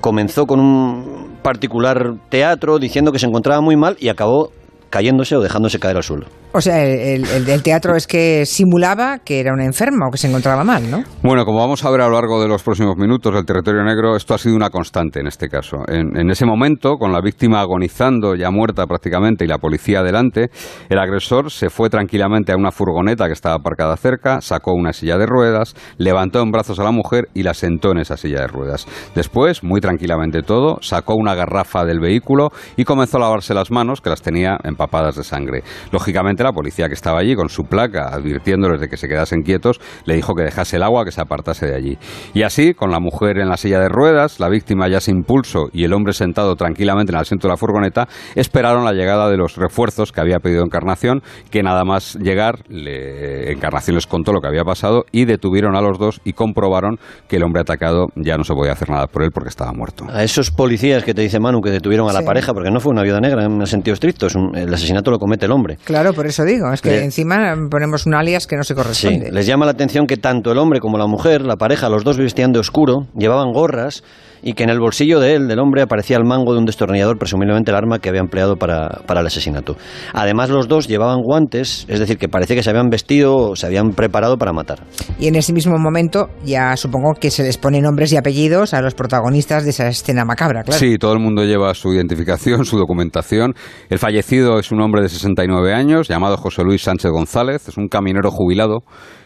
comenzó 0.01 0.45
con 0.45 0.59
un 0.59 1.37
particular 1.41 2.13
teatro 2.29 2.77
diciendo 2.77 3.11
que 3.11 3.17
se 3.17 3.25
encontraba 3.25 3.59
muy 3.59 3.75
mal 3.75 3.97
y 3.99 4.09
acabó 4.09 4.51
cayéndose 4.95 5.35
o 5.35 5.41
dejándose 5.41 5.77
caer 5.77 5.97
al 5.97 6.03
suelo. 6.03 6.27
O 6.57 6.61
sea, 6.61 6.81
el, 6.85 7.25
el- 7.25 7.49
el 7.49 7.63
teatro 7.63 7.97
es 7.97 8.07
que 8.07 8.45
simulaba 8.45 9.19
que 9.19 9.41
era 9.41 9.51
una 9.53 9.65
enferma 9.65 10.07
o 10.07 10.11
que 10.11 10.17
se 10.17 10.27
encontraba 10.27 10.63
mal, 10.63 10.89
¿no? 10.89 11.03
Bueno, 11.21 11.43
como 11.43 11.59
vamos 11.59 11.83
a 11.83 11.89
ver 11.89 11.99
a 11.99 12.07
lo 12.07 12.13
largo 12.13 12.41
de 12.41 12.47
los 12.47 12.63
próximos 12.63 12.95
minutos 12.95 13.33
del 13.33 13.43
territorio 13.45 13.83
negro, 13.83 14.15
esto 14.15 14.33
ha 14.33 14.37
sido 14.37 14.55
una 14.55 14.69
constante 14.69 15.19
en 15.19 15.27
este 15.27 15.49
caso. 15.49 15.79
En, 15.89 16.15
en 16.17 16.29
ese 16.29 16.45
momento, 16.45 16.93
con 16.97 17.11
la 17.11 17.19
víctima 17.19 17.59
agonizando, 17.59 18.35
ya 18.35 18.51
muerta 18.51 18.87
prácticamente, 18.87 19.43
y 19.43 19.49
la 19.49 19.57
policía 19.57 20.01
delante, 20.01 20.49
el 20.87 20.97
agresor 20.97 21.51
se 21.51 21.69
fue 21.69 21.89
tranquilamente 21.89 22.53
a 22.53 22.55
una 22.55 22.71
furgoneta 22.71 23.27
que 23.27 23.33
estaba 23.33 23.55
aparcada 23.55 23.97
cerca, 23.97 24.39
sacó 24.39 24.71
una 24.73 24.93
silla 24.93 25.17
de 25.17 25.25
ruedas, 25.25 25.75
levantó 25.97 26.41
en 26.41 26.51
brazos 26.51 26.79
a 26.79 26.83
la 26.83 26.91
mujer 26.91 27.27
y 27.33 27.43
la 27.43 27.53
sentó 27.53 27.91
en 27.91 27.97
esa 27.97 28.15
silla 28.15 28.39
de 28.39 28.47
ruedas. 28.47 28.85
Después, 29.13 29.61
muy 29.61 29.81
tranquilamente 29.81 30.41
todo, 30.41 30.77
sacó 30.81 31.15
una 31.15 31.35
garrafa 31.35 31.83
del 31.83 31.99
vehículo 31.99 32.51
y 32.77 32.85
comenzó 32.85 33.17
a 33.17 33.21
lavarse 33.21 33.53
las 33.53 33.71
manos, 33.71 33.99
que 33.99 34.09
las 34.09 34.21
tenía 34.21 34.57
empapadas 34.63 35.17
de 35.17 35.25
sangre. 35.25 35.61
Lógicamente, 35.91 36.44
la 36.45 36.53
policía 36.53 36.87
que 36.87 36.93
estaba 36.93 37.19
allí 37.19 37.35
con 37.35 37.49
su 37.49 37.63
placa, 37.63 38.09
advirtiéndoles 38.13 38.79
de 38.79 38.87
que 38.87 38.97
se 38.97 39.07
quedasen 39.07 39.41
quietos, 39.41 39.79
le 40.05 40.15
dijo 40.15 40.33
que 40.33 40.43
dejase 40.43 40.77
el 40.77 40.83
agua, 40.83 41.03
que 41.05 41.11
se 41.11 41.21
apartase 41.21 41.65
de 41.67 41.75
allí. 41.75 41.97
Y 42.33 42.43
así, 42.43 42.73
con 42.73 42.91
la 42.91 42.99
mujer 42.99 43.37
en 43.39 43.49
la 43.49 43.57
silla 43.57 43.79
de 43.79 43.89
ruedas, 43.89 44.39
la 44.39 44.49
víctima 44.49 44.87
ya 44.87 44.99
sin 45.01 45.23
pulso 45.23 45.69
y 45.73 45.83
el 45.83 45.93
hombre 45.93 46.13
sentado 46.13 46.55
tranquilamente 46.55 47.11
en 47.11 47.15
el 47.17 47.21
asiento 47.21 47.47
de 47.47 47.53
la 47.53 47.57
furgoneta, 47.57 48.07
esperaron 48.35 48.85
la 48.85 48.93
llegada 48.93 49.29
de 49.29 49.37
los 49.37 49.55
refuerzos 49.57 50.11
que 50.11 50.21
había 50.21 50.39
pedido 50.39 50.63
Encarnación, 50.63 51.21
que 51.51 51.63
nada 51.63 51.83
más 51.83 52.15
llegar, 52.15 52.59
le, 52.69 53.51
Encarnación 53.51 53.95
les 53.95 54.07
contó 54.07 54.31
lo 54.31 54.39
que 54.41 54.47
había 54.47 54.63
pasado 54.63 55.05
y 55.11 55.25
detuvieron 55.25 55.75
a 55.75 55.81
los 55.81 55.97
dos 55.97 56.21
y 56.23 56.33
comprobaron 56.33 56.97
que 57.27 57.37
el 57.37 57.43
hombre 57.43 57.61
atacado 57.61 58.07
ya 58.15 58.37
no 58.37 58.43
se 58.43 58.53
podía 58.53 58.73
hacer 58.73 58.89
nada 58.89 59.07
por 59.07 59.23
él 59.23 59.31
porque 59.33 59.49
estaba 59.49 59.71
muerto. 59.73 60.05
A 60.09 60.23
esos 60.23 60.51
policías 60.51 61.03
que 61.03 61.13
te 61.13 61.21
dice 61.21 61.39
Manu 61.39 61.61
que 61.61 61.71
detuvieron 61.71 62.09
a 62.09 62.13
la 62.13 62.19
Sí. 62.19 62.25
pareja, 62.25 62.53
porque 62.53 62.71
no 62.71 62.79
fue 62.79 62.91
una 62.91 63.03
viuda 63.03 63.19
negra 63.19 63.45
en 63.45 63.59
el 63.61 63.67
sentido 63.67 63.93
estricto, 63.93 64.27
es 64.27 64.35
un- 64.35 64.55
el 64.55 64.73
asesinato 64.73 65.11
lo 65.11 65.19
comete 65.19 65.45
el 65.45 65.51
hombre. 65.51 65.77
Claro, 65.83 66.13
por 66.13 66.25
eso 66.35 66.43
digo, 66.43 66.71
es 66.73 66.81
que 66.81 67.01
encima 67.03 67.55
ponemos 67.69 68.05
un 68.05 68.13
alias 68.13 68.45
que 68.45 68.57
no 68.57 68.63
se 68.63 68.73
Sí, 68.73 68.77
corresponde. 68.77 69.31
les 69.31 69.45
llama 69.45 69.65
la 69.65 69.71
atención 69.71 70.05
que 70.05 70.17
tanto 70.17 70.51
el 70.51 70.57
hombre 70.57 70.81
como 70.81 70.97
la 70.97 71.07
mujer, 71.07 71.41
la 71.41 71.55
pareja, 71.55 71.87
los 71.87 72.03
dos 72.03 72.17
vestían 72.17 72.51
de 72.51 72.59
oscuro, 72.59 73.07
llevaban 73.17 73.53
gorras 73.53 74.03
y 74.41 74.53
que 74.53 74.63
en 74.63 74.69
el 74.69 74.79
bolsillo 74.79 75.19
de 75.19 75.35
él, 75.35 75.47
del 75.47 75.59
hombre, 75.59 75.81
aparecía 75.81 76.17
el 76.17 76.23
mango 76.23 76.53
de 76.53 76.59
un 76.59 76.65
destornillador, 76.65 77.17
presumiblemente 77.17 77.71
el 77.71 77.77
arma 77.77 77.99
que 77.99 78.09
había 78.09 78.21
empleado 78.21 78.55
para, 78.55 79.01
para 79.05 79.21
el 79.21 79.27
asesinato. 79.27 79.77
Además, 80.13 80.49
los 80.49 80.67
dos 80.67 80.87
llevaban 80.87 81.21
guantes, 81.21 81.85
es 81.87 81.99
decir, 81.99 82.17
que 82.17 82.27
parece 82.27 82.55
que 82.55 82.63
se 82.63 82.69
habían 82.69 82.89
vestido 82.89 83.35
o 83.35 83.55
se 83.55 83.65
habían 83.65 83.91
preparado 83.91 84.37
para 84.37 84.53
matar. 84.53 84.79
Y 85.19 85.27
en 85.27 85.35
ese 85.35 85.53
mismo 85.53 85.77
momento 85.77 86.29
ya 86.43 86.75
supongo 86.77 87.13
que 87.19 87.31
se 87.31 87.43
les 87.43 87.57
ponen 87.57 87.83
nombres 87.83 88.11
y 88.13 88.17
apellidos 88.17 88.73
a 88.73 88.81
los 88.81 88.93
protagonistas 88.93 89.63
de 89.63 89.71
esa 89.71 89.87
escena 89.87 90.25
macabra, 90.25 90.63
claro. 90.63 90.79
Sí, 90.79 90.97
todo 90.97 91.13
el 91.13 91.19
mundo 91.19 91.43
lleva 91.43 91.73
su 91.73 91.93
identificación, 91.93 92.65
su 92.65 92.77
documentación. 92.77 93.53
El 93.89 93.99
fallecido 93.99 94.59
es 94.59 94.71
un 94.71 94.81
hombre 94.81 95.01
de 95.01 95.09
69 95.09 95.73
años 95.73 96.07
llamado 96.07 96.37
José 96.37 96.63
Luis 96.63 96.83
Sánchez 96.83 97.11
González, 97.11 97.67
es 97.67 97.77
un 97.77 97.87
caminero 97.87 98.31
jubilado 98.31 98.79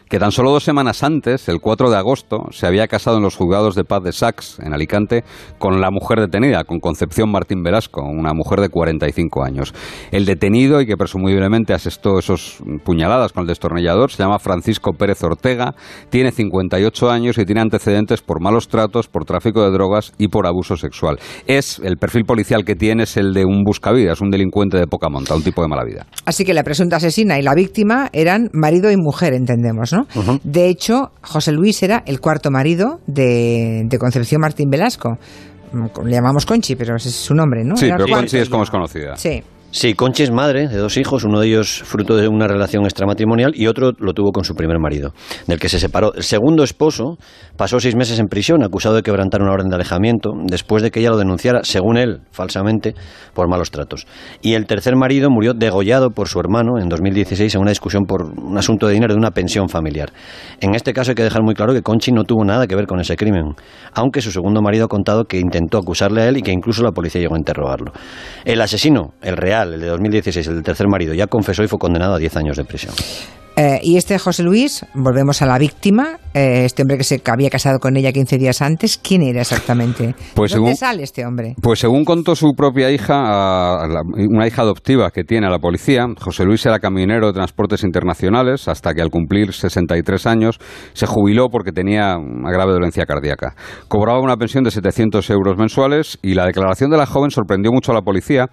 que 0.09 0.17
tan 0.17 0.31
solo 0.31 0.51
dos 0.51 0.63
semanas 0.63 1.03
antes, 1.03 1.47
el 1.49 1.59
4 1.61 1.91
de 1.91 1.97
agosto, 1.97 2.47
se 2.49 2.65
había 2.65 2.87
casado 2.87 3.17
en 3.17 3.23
los 3.23 3.35
juzgados 3.35 3.75
de 3.75 3.83
paz 3.83 4.03
de 4.03 4.11
Sax, 4.11 4.59
en 4.59 4.73
Alicante, 4.73 5.23
con 5.59 5.79
la 5.79 5.91
mujer 5.91 6.19
detenida, 6.19 6.63
con 6.63 6.79
Concepción 6.79 7.31
Martín 7.31 7.61
Velasco, 7.61 8.01
una 8.03 8.33
mujer 8.33 8.59
de 8.59 8.69
45 8.69 9.43
años. 9.43 9.73
El 10.11 10.25
detenido 10.25 10.81
y 10.81 10.87
que 10.87 10.97
presumiblemente 10.97 11.73
asestó 11.73 12.17
esos 12.17 12.57
puñaladas 12.83 13.33
con 13.33 13.41
el 13.41 13.47
destornillador 13.47 14.11
se 14.11 14.23
llama 14.23 14.39
Francisco 14.39 14.93
Pérez 14.93 15.23
Ortega, 15.23 15.75
tiene 16.09 16.31
58 16.31 17.11
años 17.11 17.37
y 17.37 17.45
tiene 17.45 17.61
antecedentes 17.61 18.21
por 18.21 18.41
malos 18.41 18.67
tratos, 18.67 19.07
por 19.07 19.25
tráfico 19.25 19.63
de 19.63 19.69
drogas 19.69 20.13
y 20.17 20.29
por 20.29 20.47
abuso 20.47 20.75
sexual. 20.75 21.19
Es 21.45 21.79
el 21.83 21.97
perfil 21.97 22.23
policial 22.25 22.65
que 22.65 22.75
tiene 22.75 23.03
es 23.03 23.15
el 23.15 23.33
de 23.33 23.45
un 23.45 23.63
buscavidas, 23.63 24.21
un 24.21 24.31
delincuente 24.31 24.77
de 24.77 24.87
poca 24.87 25.09
monta, 25.09 25.35
un 25.35 25.43
tipo 25.43 25.61
de 25.61 25.67
mala 25.67 25.83
vida. 25.83 26.07
Así 26.25 26.45
que 26.45 26.55
la 26.55 26.63
presunta 26.63 26.95
asesina 26.95 27.37
y 27.37 27.43
la 27.43 27.53
víctima 27.53 28.09
eran 28.11 28.49
marido 28.53 28.91
y 28.91 28.97
mujer, 28.97 29.33
entendemos, 29.33 29.93
¿no? 29.93 29.98
De 30.43 30.67
hecho, 30.67 31.11
José 31.21 31.51
Luis 31.51 31.81
era 31.83 32.03
el 32.05 32.19
cuarto 32.19 32.51
marido 32.51 32.99
de, 33.07 33.83
de 33.85 33.99
Concepción 33.99 34.41
Martín 34.41 34.69
Velasco. 34.69 35.17
Mm, 35.71 35.85
Le 36.05 36.11
llamamos 36.11 36.45
Conchi, 36.45 36.75
pero 36.75 36.95
ese 36.95 37.09
es 37.09 37.15
su 37.15 37.33
nombre, 37.33 37.63
¿no? 37.63 37.77
Sí, 37.77 37.85
Era 37.85 37.97
pero. 37.97 38.09
Conchi 38.15 38.37
es 38.37 38.49
como 38.49 38.63
es 38.63 38.69
conocida. 38.69 39.15
Sí. 39.17 39.43
Sí, 39.71 39.93
Conchi 39.93 40.23
es 40.23 40.31
madre 40.31 40.67
de 40.67 40.77
dos 40.77 40.97
hijos, 40.97 41.23
uno 41.25 41.39
de 41.39 41.47
ellos 41.47 41.83
fruto 41.85 42.15
de 42.15 42.27
una 42.27 42.47
relación 42.47 42.85
extramatrimonial 42.85 43.51
y 43.53 43.67
otro 43.67 43.91
lo 43.99 44.13
tuvo 44.13 44.31
con 44.31 44.43
su 44.43 44.55
primer 44.55 44.79
marido, 44.79 45.13
del 45.45 45.59
que 45.59 45.69
se 45.69 45.79
separó. 45.79 46.11
El 46.15 46.23
segundo 46.23 46.63
esposo 46.63 47.19
pasó 47.55 47.79
seis 47.79 47.95
meses 47.95 48.17
en 48.17 48.25
prisión 48.25 48.63
acusado 48.63 48.95
de 48.95 49.03
quebrantar 49.03 49.43
una 49.43 49.51
orden 49.51 49.69
de 49.69 49.75
alejamiento 49.75 50.31
después 50.43 50.81
de 50.81 50.89
que 50.89 51.01
ella 51.01 51.11
lo 51.11 51.17
denunciara, 51.17 51.59
según 51.63 51.97
él, 51.97 52.21
falsamente, 52.31 52.95
por 53.35 53.47
malos 53.47 53.69
tratos. 53.69 54.07
Y 54.41 54.55
el 54.55 54.65
tercer 54.65 54.95
marido 54.95 55.29
murió 55.29 55.53
degollado 55.53 56.09
por 56.09 56.29
su 56.29 56.39
hermano 56.39 56.79
en 56.79 56.89
2016 56.89 57.53
en 57.53 57.61
una 57.61 57.69
discusión 57.69 58.05
por 58.05 58.23
un 58.23 58.57
asunto 58.57 58.87
de 58.87 58.93
dinero 58.93 59.13
de 59.13 59.19
una 59.19 59.31
pensión 59.31 59.69
familiar. 59.69 60.11
En 60.61 60.73
este 60.73 60.93
caso 60.93 61.11
hay 61.11 61.15
que 61.15 61.23
dejar 61.23 61.43
muy 61.43 61.53
claro 61.53 61.73
que 61.73 61.83
Conchi 61.83 62.11
no 62.11 62.23
tuvo 62.23 62.43
nada 62.43 62.65
que 62.65 62.75
ver 62.75 62.87
con 62.87 62.99
ese 63.01 63.15
crimen, 63.15 63.53
aunque 63.93 64.23
su 64.23 64.31
segundo 64.31 64.63
marido 64.63 64.85
ha 64.85 64.87
contado 64.87 65.25
que 65.25 65.39
intentó 65.39 65.77
acusarle 65.77 66.23
a 66.23 66.27
él 66.27 66.37
y 66.37 66.41
que 66.41 66.51
incluso 66.51 66.81
la 66.81 66.91
policía 66.91 67.21
llegó 67.21 67.35
a 67.35 67.37
interrogarlo. 67.37 67.91
El 68.45 68.61
asesino, 68.61 69.13
el 69.21 69.37
real, 69.37 69.58
el 69.63 69.79
de 69.79 69.87
2016, 69.87 70.47
el 70.47 70.55
del 70.55 70.63
tercer 70.63 70.87
marido, 70.87 71.13
ya 71.13 71.27
confesó 71.27 71.63
y 71.63 71.67
fue 71.67 71.79
condenado 71.79 72.15
a 72.15 72.17
10 72.17 72.37
años 72.37 72.57
de 72.57 72.65
prisión. 72.65 72.93
Eh, 73.61 73.81
y 73.83 73.97
este 73.97 74.17
José 74.17 74.41
Luis, 74.43 74.85
volvemos 74.93 75.41
a 75.41 75.45
la 75.45 75.57
víctima, 75.57 76.17
eh, 76.33 76.63
este 76.63 76.83
hombre 76.83 76.97
que 76.97 77.03
se 77.03 77.21
había 77.25 77.49
casado 77.49 77.79
con 77.79 77.97
ella 77.97 78.13
15 78.13 78.37
días 78.37 78.61
antes, 78.61 78.97
¿quién 78.97 79.21
era 79.21 79.41
exactamente? 79.41 80.15
Pues 80.33 80.53
¿Dónde 80.53 80.67
según- 80.69 80.75
sale 80.77 81.03
este 81.03 81.25
hombre? 81.25 81.55
Pues 81.61 81.79
según 81.79 82.05
contó 82.05 82.37
su 82.37 82.53
propia 82.55 82.89
hija, 82.89 83.15
a 83.83 83.85
la- 83.85 84.01
una 84.29 84.47
hija 84.47 84.61
adoptiva 84.61 85.11
que 85.11 85.25
tiene 85.25 85.47
a 85.47 85.49
la 85.49 85.59
policía, 85.59 86.05
José 86.21 86.45
Luis 86.45 86.65
era 86.65 86.79
camionero 86.79 87.27
de 87.27 87.33
transportes 87.33 87.83
internacionales 87.83 88.69
hasta 88.69 88.93
que 88.93 89.01
al 89.01 89.09
cumplir 89.09 89.51
63 89.51 90.25
años 90.25 90.57
se 90.93 91.05
jubiló 91.05 91.49
porque 91.49 91.73
tenía 91.73 92.15
una 92.17 92.51
grave 92.53 92.71
dolencia 92.71 93.05
cardíaca. 93.05 93.55
Cobraba 93.89 94.21
una 94.21 94.37
pensión 94.37 94.63
de 94.63 94.71
700 94.71 95.29
euros 95.31 95.57
mensuales 95.57 96.17
y 96.21 96.33
la 96.33 96.45
declaración 96.45 96.91
de 96.91 96.97
la 96.97 97.05
joven 97.05 97.29
sorprendió 97.29 97.73
mucho 97.73 97.91
a 97.91 97.95
la 97.95 98.03
policía 98.03 98.45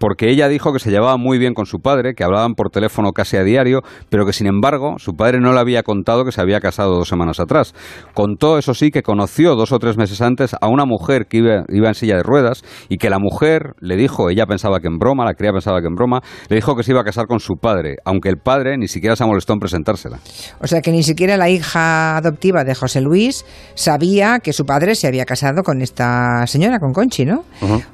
porque 0.00 0.30
ella 0.30 0.46
dijo 0.48 0.72
que 0.72 0.78
se 0.78 0.90
llevaba 0.92 1.16
muy 1.16 1.38
bien 1.38 1.54
con 1.54 1.66
su 1.66 1.80
padre, 1.80 2.14
que 2.14 2.22
hablaban 2.22 2.54
por 2.54 2.70
teléfono 2.70 3.10
casi 3.10 3.36
a 3.36 3.42
diario, 3.42 3.80
pero 4.08 4.24
que 4.24 4.32
sin 4.32 4.46
embargo 4.48 4.96
su 4.98 5.14
padre 5.14 5.40
no 5.40 5.52
le 5.52 5.60
había 5.60 5.82
contado 5.82 6.24
que 6.24 6.32
se 6.32 6.40
había 6.40 6.60
casado 6.60 6.96
dos 6.96 7.08
semanas 7.08 7.40
atrás. 7.40 7.74
Contó, 8.14 8.58
eso 8.58 8.74
sí, 8.74 8.90
que 8.90 9.02
conoció 9.02 9.54
dos 9.54 9.72
o 9.72 9.78
tres 9.78 9.96
meses 9.96 10.20
antes 10.20 10.54
a 10.60 10.68
una 10.68 10.84
mujer 10.84 11.26
que 11.26 11.38
iba, 11.38 11.64
iba 11.68 11.88
en 11.88 11.94
silla 11.94 12.16
de 12.16 12.22
ruedas 12.22 12.62
y 12.88 12.98
que 12.98 13.10
la 13.10 13.18
mujer 13.18 13.74
le 13.80 13.96
dijo, 13.96 14.30
ella 14.30 14.46
pensaba 14.46 14.80
que 14.80 14.88
en 14.88 14.98
broma, 14.98 15.24
la 15.24 15.34
cría 15.34 15.52
pensaba 15.52 15.80
que 15.80 15.86
en 15.86 15.94
broma, 15.94 16.20
le 16.48 16.56
dijo 16.56 16.74
que 16.74 16.82
se 16.82 16.92
iba 16.92 17.00
a 17.00 17.04
casar 17.04 17.26
con 17.26 17.40
su 17.40 17.56
padre, 17.56 17.96
aunque 18.04 18.28
el 18.28 18.38
padre 18.38 18.76
ni 18.78 18.88
siquiera 18.88 19.16
se 19.16 19.24
molestó 19.24 19.52
en 19.52 19.58
presentársela. 19.60 20.18
O 20.60 20.66
sea 20.66 20.80
que 20.80 20.90
ni 20.90 21.02
siquiera 21.02 21.36
la 21.36 21.48
hija 21.48 22.16
adoptiva 22.16 22.64
de 22.64 22.74
José 22.74 23.00
Luis 23.00 23.44
sabía 23.74 24.38
que 24.40 24.52
su 24.52 24.64
padre 24.64 24.94
se 24.94 25.06
había 25.06 25.24
casado 25.24 25.62
con 25.62 25.82
esta 25.82 26.46
señora, 26.46 26.78
con 26.78 26.92
Conchi, 26.92 27.24
¿no? 27.24 27.44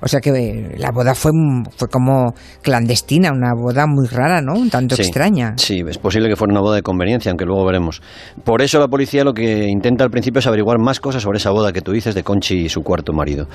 O 0.00 0.08
sea 0.08 0.20
que 0.20 0.30
eh, 0.30 0.74
la 0.78 0.90
boda 0.90 1.14
fue, 1.14 1.32
fue 1.76 1.88
como 1.88 2.34
clandestina, 2.62 3.32
una 3.32 3.52
boda 3.54 3.86
muy 3.86 4.06
rara, 4.06 4.40
¿no? 4.40 4.54
Un 4.54 4.70
tanto 4.70 4.96
Sí, 4.96 5.02
extraña. 5.02 5.54
Sí, 5.56 5.82
es 5.86 5.98
posible 5.98 6.28
que 6.28 6.36
fuera 6.36 6.43
una 6.50 6.60
boda 6.60 6.76
de 6.76 6.82
conveniencia, 6.82 7.30
aunque 7.30 7.44
luego 7.44 7.64
veremos. 7.64 8.02
Por 8.44 8.62
eso 8.62 8.78
la 8.78 8.88
policía 8.88 9.24
lo 9.24 9.32
que 9.32 9.66
intenta 9.68 10.04
al 10.04 10.10
principio 10.10 10.38
es 10.40 10.46
averiguar 10.46 10.78
más 10.78 11.00
cosas 11.00 11.22
sobre 11.22 11.38
esa 11.38 11.50
boda 11.50 11.72
que 11.72 11.80
tú 11.80 11.92
dices 11.92 12.14
de 12.14 12.22
Conchi 12.22 12.64
y 12.64 12.68
su 12.68 12.82
cuarto 12.82 13.12
marido. 13.12 13.46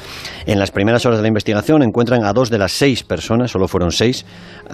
En 0.45 0.59
las 0.59 0.71
primeras 0.71 1.05
horas 1.05 1.19
de 1.19 1.23
la 1.23 1.27
investigación 1.27 1.83
encuentran 1.83 2.23
a 2.25 2.33
dos 2.33 2.49
de 2.49 2.57
las 2.57 2.71
seis 2.71 3.03
personas, 3.03 3.51
solo 3.51 3.67
fueron 3.67 3.91
seis, 3.91 4.25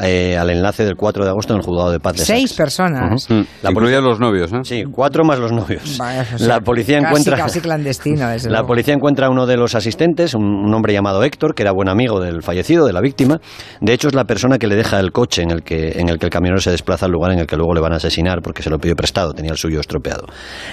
eh, 0.01 0.37
al 0.37 0.49
enlace 0.49 0.85
del 0.85 0.95
4 0.95 1.23
de 1.23 1.29
agosto 1.29 1.53
en 1.53 1.59
el 1.59 1.65
juzgado 1.65 1.91
de 1.91 1.99
paz 1.99 2.17
de 2.17 2.25
Seis 2.25 2.49
Sax. 2.49 2.57
personas. 2.57 3.29
Ujú. 3.29 3.45
La 3.63 3.71
Incluidos 3.71 4.03
los 4.03 4.19
novios, 4.19 4.51
¿eh? 4.53 4.59
Sí, 4.63 4.83
cuatro 4.91 5.23
más 5.23 5.39
los 5.39 5.51
novios. 5.51 5.97
Vaya, 5.97 6.25
o 6.33 6.37
sea, 6.37 6.47
la 6.47 6.59
policía 6.61 6.97
casi, 6.99 7.07
encuentra... 7.07 7.37
Casi 7.37 7.61
clandestino, 7.61 8.29
desde 8.29 8.49
La 8.49 8.57
luego. 8.59 8.67
policía 8.67 8.93
encuentra 8.93 9.27
a 9.27 9.29
uno 9.29 9.45
de 9.45 9.57
los 9.57 9.75
asistentes, 9.75 10.33
un, 10.33 10.43
un 10.43 10.73
hombre 10.73 10.93
llamado 10.93 11.23
Héctor, 11.23 11.55
que 11.55 11.63
era 11.63 11.71
buen 11.71 11.89
amigo 11.89 12.19
del 12.19 12.41
fallecido, 12.41 12.85
de 12.85 12.93
la 12.93 13.01
víctima. 13.01 13.39
De 13.81 13.93
hecho, 13.93 14.07
es 14.07 14.13
la 14.15 14.25
persona 14.25 14.57
que 14.57 14.67
le 14.67 14.75
deja 14.75 14.99
el 14.99 15.11
coche 15.11 15.41
en 15.43 15.51
el 15.51 15.63
que, 15.63 15.99
en 15.99 16.09
el, 16.09 16.17
que 16.19 16.25
el 16.25 16.31
camionero 16.31 16.61
se 16.61 16.71
desplaza 16.71 17.05
al 17.05 17.11
lugar 17.11 17.31
en 17.31 17.39
el 17.39 17.47
que 17.47 17.55
luego 17.57 17.73
le 17.73 17.81
van 17.81 17.93
a 17.93 17.99
asesinar 18.07 18.41
porque 18.41 18.63
se 18.63 18.69
lo 18.69 18.77
pidió 18.79 18.95
prestado, 18.95 19.33
tenía 19.33 19.51
el 19.51 19.57
suyo 19.57 19.79
estropeado. 19.79 20.25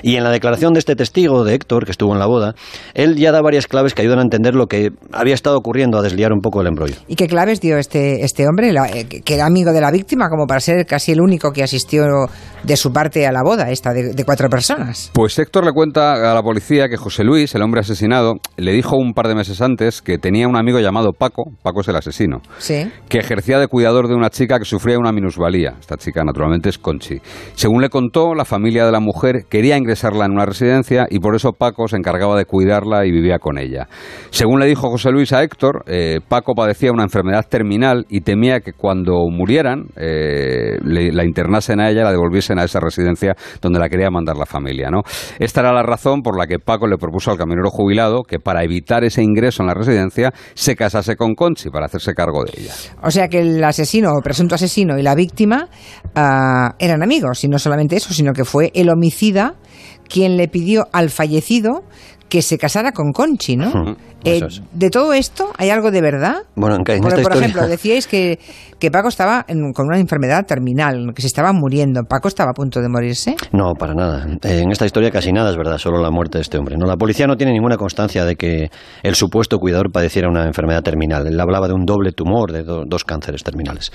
Y 0.03 0.17
en 0.17 0.25
la 0.25 0.31
declaración 0.31 0.73
de 0.73 0.79
este 0.81 0.97
testigo, 0.97 1.45
de 1.45 1.55
Héctor, 1.55 1.85
que 1.85 1.91
estuvo 1.93 2.13
en 2.13 2.19
la 2.19 2.27
boda, 2.27 2.55
él 2.95 3.17
ya 3.17 3.33
da 3.33 3.41
varias 3.43 3.67
claves 3.67 3.95
que 3.95 4.03
ayudan 4.03 4.19
a 4.19 4.23
entender 4.23 4.55
lo 4.55 4.67
que 4.67 4.91
había 5.13 5.35
estado 5.35 5.57
ocurriendo, 5.57 5.99
a 5.99 6.03
desliar 6.03 6.33
un 6.33 6.41
poco 6.41 6.61
el 6.61 6.67
embrollo. 6.69 6.97
¿Y 7.09 7.17
qué 7.17 7.27
claves 7.27 7.61
dio 7.61 7.79
este, 7.79 8.25
este 8.25 8.47
hombre, 8.47 8.73
la- 8.73 8.89
eh, 8.89 9.07
que 9.07 9.35
era 9.35 9.47
amigo 9.47 9.73
de 9.73 9.81
la 9.81 9.91
víctima, 9.91 10.29
como 10.29 10.47
para 10.47 10.61
ser 10.61 10.85
casi 10.87 11.13
el 11.13 11.21
único 11.21 11.51
que 11.53 11.63
asistió 11.63 12.05
de 12.63 12.77
su 12.77 12.93
parte 12.93 13.27
a 13.27 13.33
la 13.33 13.43
boda, 13.43 13.71
esta 13.71 13.93
de, 13.93 14.13
de 14.15 14.25
cuatro 14.25 14.49
personas? 14.49 15.11
Pues 15.13 15.39
Héctor 15.39 15.65
le 15.65 15.73
cuenta 15.73 16.31
a 16.31 16.35
la 16.35 16.43
policía 16.43 16.89
que 16.89 16.97
José 16.97 17.25
Luis, 17.25 17.55
el 17.55 17.63
hombre 17.63 17.81
asesinado, 17.81 18.35
le 18.57 18.73
dijo 18.73 18.97
un 18.97 19.13
par 19.15 19.29
de 19.29 19.35
meses 19.35 19.61
antes 19.61 20.03
que 20.03 20.19
tenía 20.19 20.49
un 20.49 20.57
amigo 20.57 20.79
llamado 20.81 21.13
Paco, 21.13 21.45
Paco 21.63 21.81
es 21.81 21.89
el 21.89 21.97
asesino, 21.97 22.39
Sí. 22.59 22.91
que 23.09 23.19
ejercía 23.19 23.59
de 23.59 23.69
cuidador 23.69 24.09
de 24.09 24.15
una 24.15 24.31
chica 24.31 24.59
que 24.59 24.65
sufría 24.65 24.99
una 24.99 25.13
minusvalía. 25.13 25.75
Esta 25.81 25.97
chica 25.97 26.23
naturalmente 26.25 26.69
es 26.69 26.79
Conchi. 26.79 27.12
Según 27.55 27.83
le 27.83 27.89
contó, 27.89 28.35
la 28.35 28.45
familia 28.45 28.87
de 28.87 28.93
la 28.93 29.01
mujer 29.01 29.45
quería 29.49 29.77
ingresarla 29.77 30.27
en 30.27 30.33
una 30.33 30.47
residencia 30.47 31.07
y 31.11 31.19
por 31.19 31.35
eso 31.35 31.53
Paco 31.53 31.89
se 31.89 31.97
encargaba 31.97 32.37
de 32.37 32.45
cuidarla 32.45 33.05
y 33.07 33.11
vivía 33.11 33.39
con 33.39 33.59
ella. 33.59 33.89
Según 34.31 34.61
le 34.61 34.67
dijo 34.67 34.91
José 34.91 35.11
Luis 35.11 35.33
a 35.33 35.43
Héctor, 35.43 35.85
eh, 35.87 36.21
Paco 36.27 36.55
padecía 36.55 36.93
una 36.93 37.03
enfermedad 37.03 37.47
terminal 37.49 38.07
y 38.09 38.21
temía 38.21 38.61
que 38.61 38.73
cuando 38.73 39.27
murieran 39.31 39.87
eh, 39.97 40.79
la 40.83 41.25
internasen 41.25 41.81
a 41.81 41.91
ella, 41.91 42.05
la 42.05 42.13
devolviesen 42.13 42.59
a 42.59 42.65
esa 42.65 42.81
residencia 42.81 43.35
donde 43.61 43.79
la 43.79 43.89
quería 43.89 44.11
mandar 44.11 44.37
la 44.37 44.47
familia. 44.47 44.91
¿no? 44.91 45.03
Esta 45.39 45.61
era 45.61 45.73
la 45.73 45.83
razón 45.83 46.23
por 46.23 46.39
la 46.39 46.47
que 46.47 46.59
Paco 46.59 46.87
le 46.87 46.97
propuso 46.97 47.31
al 47.31 47.39
camionero 47.39 47.71
jubilado 47.71 48.23
que 48.23 48.39
para 48.39 48.63
evitar 48.63 49.05
ese 49.05 49.23
ingreso 49.23 49.63
en 49.63 49.69
la 49.69 49.75
residencia 49.75 50.33
se 50.55 50.77
casase 50.77 51.17
con 51.17 51.35
Conchi 51.35 51.71
para 51.71 51.87
hacerse 51.87 52.15
cargo 52.15 52.45
de 52.45 52.53
ella. 52.63 52.75
O 53.03 53.11
sea 53.11 53.29
que 53.29 53.41
el 53.41 53.63
asesino 53.65 54.13
o 54.13 54.21
presunto 54.21 54.55
asesino 54.55 54.99
y 54.99 55.03
la 55.03 55.15
víctima 55.15 55.69
ah, 56.15 56.75
eran 56.79 57.02
amigos, 57.03 57.45
y 57.45 57.49
no 57.49 57.59
solamente 57.59 57.97
eso, 57.97 58.13
sino 58.13 58.33
que 58.33 58.45
fue 58.45 58.71
el 58.75 58.89
homicida 58.89 59.55
quien 60.09 60.37
le 60.37 60.49
pidió 60.49 60.89
al 60.93 61.11
fallecido 61.11 61.83
que 62.29 62.43
se 62.43 62.57
casara 62.57 62.93
con 62.93 63.13
Conchi, 63.13 63.57
¿no? 63.57 63.97
Eh, 64.25 64.41
es. 64.47 64.63
¿De 64.73 64.91
todo 64.91 65.13
esto 65.13 65.51
hay 65.59 65.71
algo 65.71 65.91
de 65.91 66.01
verdad? 66.01 66.43
Bueno, 66.55 66.77
en, 66.77 66.81
en 66.81 66.85
Porque, 66.85 66.97
esta 66.97 67.09
por 67.09 67.19
historia... 67.23 67.41
ejemplo, 67.41 67.69
decíais 67.69 68.07
que, 68.07 68.39
que 68.79 68.91
Paco 68.91 69.09
estaba 69.09 69.45
en- 69.49 69.73
con 69.73 69.87
una 69.87 69.99
enfermedad 69.99 70.45
terminal, 70.47 71.13
que 71.15 71.23
se 71.23 71.29
estaba 71.29 71.53
muriendo. 71.53 72.03
¿Paco 72.09 72.29
estaba 72.29 72.51
a 72.51 72.55
punto 72.55 72.81
de 72.81 72.89
morirse? 72.89 73.35
No, 73.53 73.73
para 73.79 73.95
nada. 73.95 74.27
En 74.43 74.71
esta 74.71 74.87
historia 74.87 75.11
casi 75.11 75.33
nada 75.33 75.51
es 75.51 75.57
verdad, 75.57 75.79
solo 75.79 76.01
la 76.01 76.11
muerte 76.11 76.39
de 76.39 76.43
este 76.43 76.59
hombre. 76.59 76.77
No, 76.77 76.87
la 76.87 76.97
policía 76.97 77.27
no 77.27 77.37
tiene 77.37 77.53
ninguna 77.53 77.77
constancia 77.77 78.25
de 78.25 78.37
que 78.37 78.71
el 79.03 79.15
supuesto 79.15 79.59
cuidador 79.59 79.91
padeciera 79.93 80.29
una 80.29 80.45
enfermedad 80.47 80.83
terminal. 80.83 81.27
Él 81.27 81.41
hablaba 81.41 81.69
de 81.69 81.75
un 81.75 81.85
doble 81.85 82.13
tumor, 82.13 82.53
de 82.53 82.63
do- 82.63 82.85
dos 82.87 83.05
cánceres 83.05 83.43
terminales. 83.43 83.91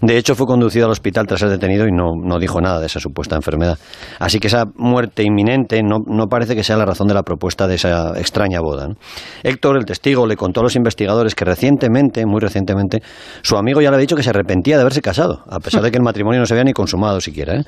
De 0.00 0.16
hecho, 0.16 0.34
fue 0.34 0.46
conducido 0.46 0.86
al 0.86 0.92
hospital 0.92 1.26
tras 1.26 1.40
ser 1.40 1.48
detenido 1.50 1.86
y 1.86 1.92
no, 1.92 2.12
no 2.22 2.38
dijo 2.38 2.60
nada 2.60 2.80
de 2.80 2.86
esa 2.86 3.00
supuesta 3.00 3.36
enfermedad. 3.36 3.78
Así 4.18 4.38
que 4.38 4.46
esa 4.46 4.64
muerte 4.76 5.22
inminente 5.22 5.82
no, 5.82 5.98
no 6.06 6.26
parece 6.28 6.54
que 6.54 6.62
sea 6.62 6.76
la 6.76 6.84
razón 6.86 7.08
de 7.08 7.14
la 7.14 7.22
propuesta 7.22 7.66
de 7.66 7.74
esa 7.74 8.18
extraña 8.18 8.60
boda. 8.60 8.88
¿no? 8.88 8.94
Héctor, 9.42 9.65
el 9.74 9.84
testigo, 9.84 10.26
le 10.26 10.36
contó 10.36 10.60
a 10.60 10.62
los 10.62 10.76
investigadores 10.76 11.34
que 11.34 11.44
recientemente, 11.44 12.24
muy 12.26 12.40
recientemente, 12.40 13.02
su 13.42 13.56
amigo 13.56 13.80
ya 13.80 13.90
le 13.90 13.96
había 13.96 14.02
dicho 14.02 14.16
que 14.16 14.22
se 14.22 14.30
arrepentía 14.30 14.76
de 14.76 14.82
haberse 14.82 15.02
casado, 15.02 15.42
a 15.48 15.58
pesar 15.58 15.82
de 15.82 15.90
que 15.90 15.96
el 15.96 16.02
matrimonio 16.04 16.40
no 16.40 16.46
se 16.46 16.54
había 16.54 16.64
ni 16.64 16.72
consumado 16.72 17.20
siquiera. 17.20 17.56
¿eh? 17.56 17.64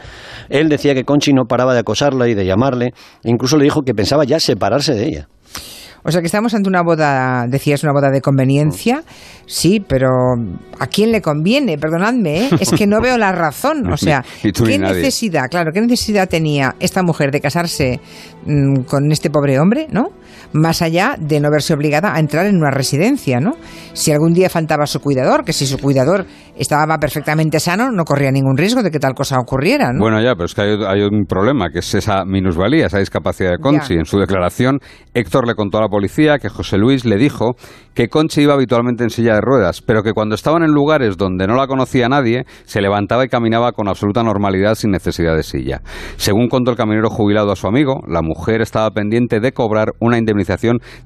Él 0.48 0.68
decía 0.68 0.94
que 0.94 1.04
Conchi 1.04 1.32
no 1.32 1.44
paraba 1.44 1.74
de 1.74 1.80
acosarla 1.80 2.28
y 2.28 2.34
de 2.34 2.46
llamarle, 2.46 2.92
e 3.24 3.30
incluso 3.30 3.56
le 3.56 3.64
dijo 3.64 3.82
que 3.82 3.94
pensaba 3.94 4.24
ya 4.24 4.38
separarse 4.38 4.94
de 4.94 5.06
ella. 5.06 5.28
O 6.04 6.10
sea 6.10 6.20
que 6.20 6.26
estamos 6.26 6.54
ante 6.54 6.68
una 6.68 6.82
boda, 6.82 7.46
decías, 7.48 7.82
una 7.82 7.92
boda 7.92 8.10
de 8.10 8.20
conveniencia. 8.20 9.02
Sí, 9.46 9.84
pero 9.86 10.08
¿a 10.78 10.86
quién 10.86 11.12
le 11.12 11.20
conviene? 11.20 11.76
Perdonadme, 11.76 12.46
¿eh? 12.46 12.50
es 12.60 12.70
que 12.70 12.86
no 12.86 13.00
veo 13.00 13.18
la 13.18 13.32
razón. 13.32 13.82
O 13.92 13.96
sea, 13.96 14.24
¿qué 14.42 14.78
necesidad, 14.78 15.48
claro, 15.50 15.72
qué 15.72 15.80
necesidad 15.80 16.28
tenía 16.28 16.76
esta 16.78 17.02
mujer 17.02 17.30
de 17.30 17.40
casarse 17.40 18.00
mm, 18.46 18.82
con 18.82 19.10
este 19.10 19.28
pobre 19.28 19.58
hombre, 19.58 19.88
¿no? 19.90 20.10
Más 20.52 20.82
allá 20.82 21.16
de 21.18 21.40
no 21.40 21.50
verse 21.50 21.74
obligada 21.74 22.14
a 22.14 22.20
entrar 22.20 22.46
en 22.46 22.56
una 22.56 22.70
residencia, 22.70 23.40
¿no? 23.40 23.56
Si 23.92 24.12
algún 24.12 24.32
día 24.32 24.48
faltaba 24.48 24.86
su 24.86 25.00
cuidador, 25.00 25.44
que 25.44 25.52
si 25.52 25.66
su 25.66 25.78
cuidador 25.78 26.26
estaba 26.56 26.98
perfectamente 26.98 27.60
sano, 27.60 27.90
no 27.90 28.04
corría 28.04 28.30
ningún 28.30 28.56
riesgo 28.56 28.82
de 28.82 28.90
que 28.90 28.98
tal 28.98 29.14
cosa 29.14 29.38
ocurriera, 29.38 29.92
¿no? 29.92 30.00
Bueno, 30.00 30.20
ya, 30.22 30.34
pero 30.34 30.46
es 30.46 30.54
que 30.54 30.62
hay, 30.62 30.76
hay 30.86 31.02
un 31.02 31.26
problema, 31.26 31.70
que 31.70 31.80
es 31.80 31.94
esa 31.94 32.24
minusvalía, 32.24 32.86
esa 32.86 32.98
discapacidad 32.98 33.50
de 33.50 33.58
Conchi. 33.58 33.94
Ya. 33.94 34.00
En 34.00 34.06
su 34.06 34.18
declaración, 34.18 34.78
Héctor 35.14 35.46
le 35.46 35.54
contó 35.54 35.78
a 35.78 35.82
la 35.82 35.88
policía 35.88 36.38
que 36.38 36.48
José 36.48 36.78
Luis 36.78 37.04
le 37.04 37.16
dijo 37.16 37.56
que 37.94 38.08
Conchi 38.08 38.42
iba 38.42 38.54
habitualmente 38.54 39.04
en 39.04 39.10
silla 39.10 39.34
de 39.34 39.40
ruedas, 39.40 39.82
pero 39.82 40.02
que 40.02 40.12
cuando 40.12 40.34
estaban 40.34 40.62
en 40.62 40.70
lugares 40.70 41.16
donde 41.16 41.46
no 41.46 41.56
la 41.56 41.66
conocía 41.66 42.08
nadie, 42.08 42.44
se 42.64 42.80
levantaba 42.80 43.24
y 43.24 43.28
caminaba 43.28 43.72
con 43.72 43.88
absoluta 43.88 44.22
normalidad 44.22 44.74
sin 44.76 44.90
necesidad 44.90 45.36
de 45.36 45.42
silla. 45.42 45.82
Según 46.16 46.48
contó 46.48 46.70
el 46.70 46.76
camionero 46.76 47.10
jubilado 47.10 47.52
a 47.52 47.56
su 47.56 47.66
amigo, 47.66 48.00
la 48.08 48.22
mujer 48.22 48.62
estaba 48.62 48.90
pendiente 48.90 49.40
de 49.40 49.52
cobrar 49.52 49.94
una 50.00 50.16
indemnización 50.18 50.37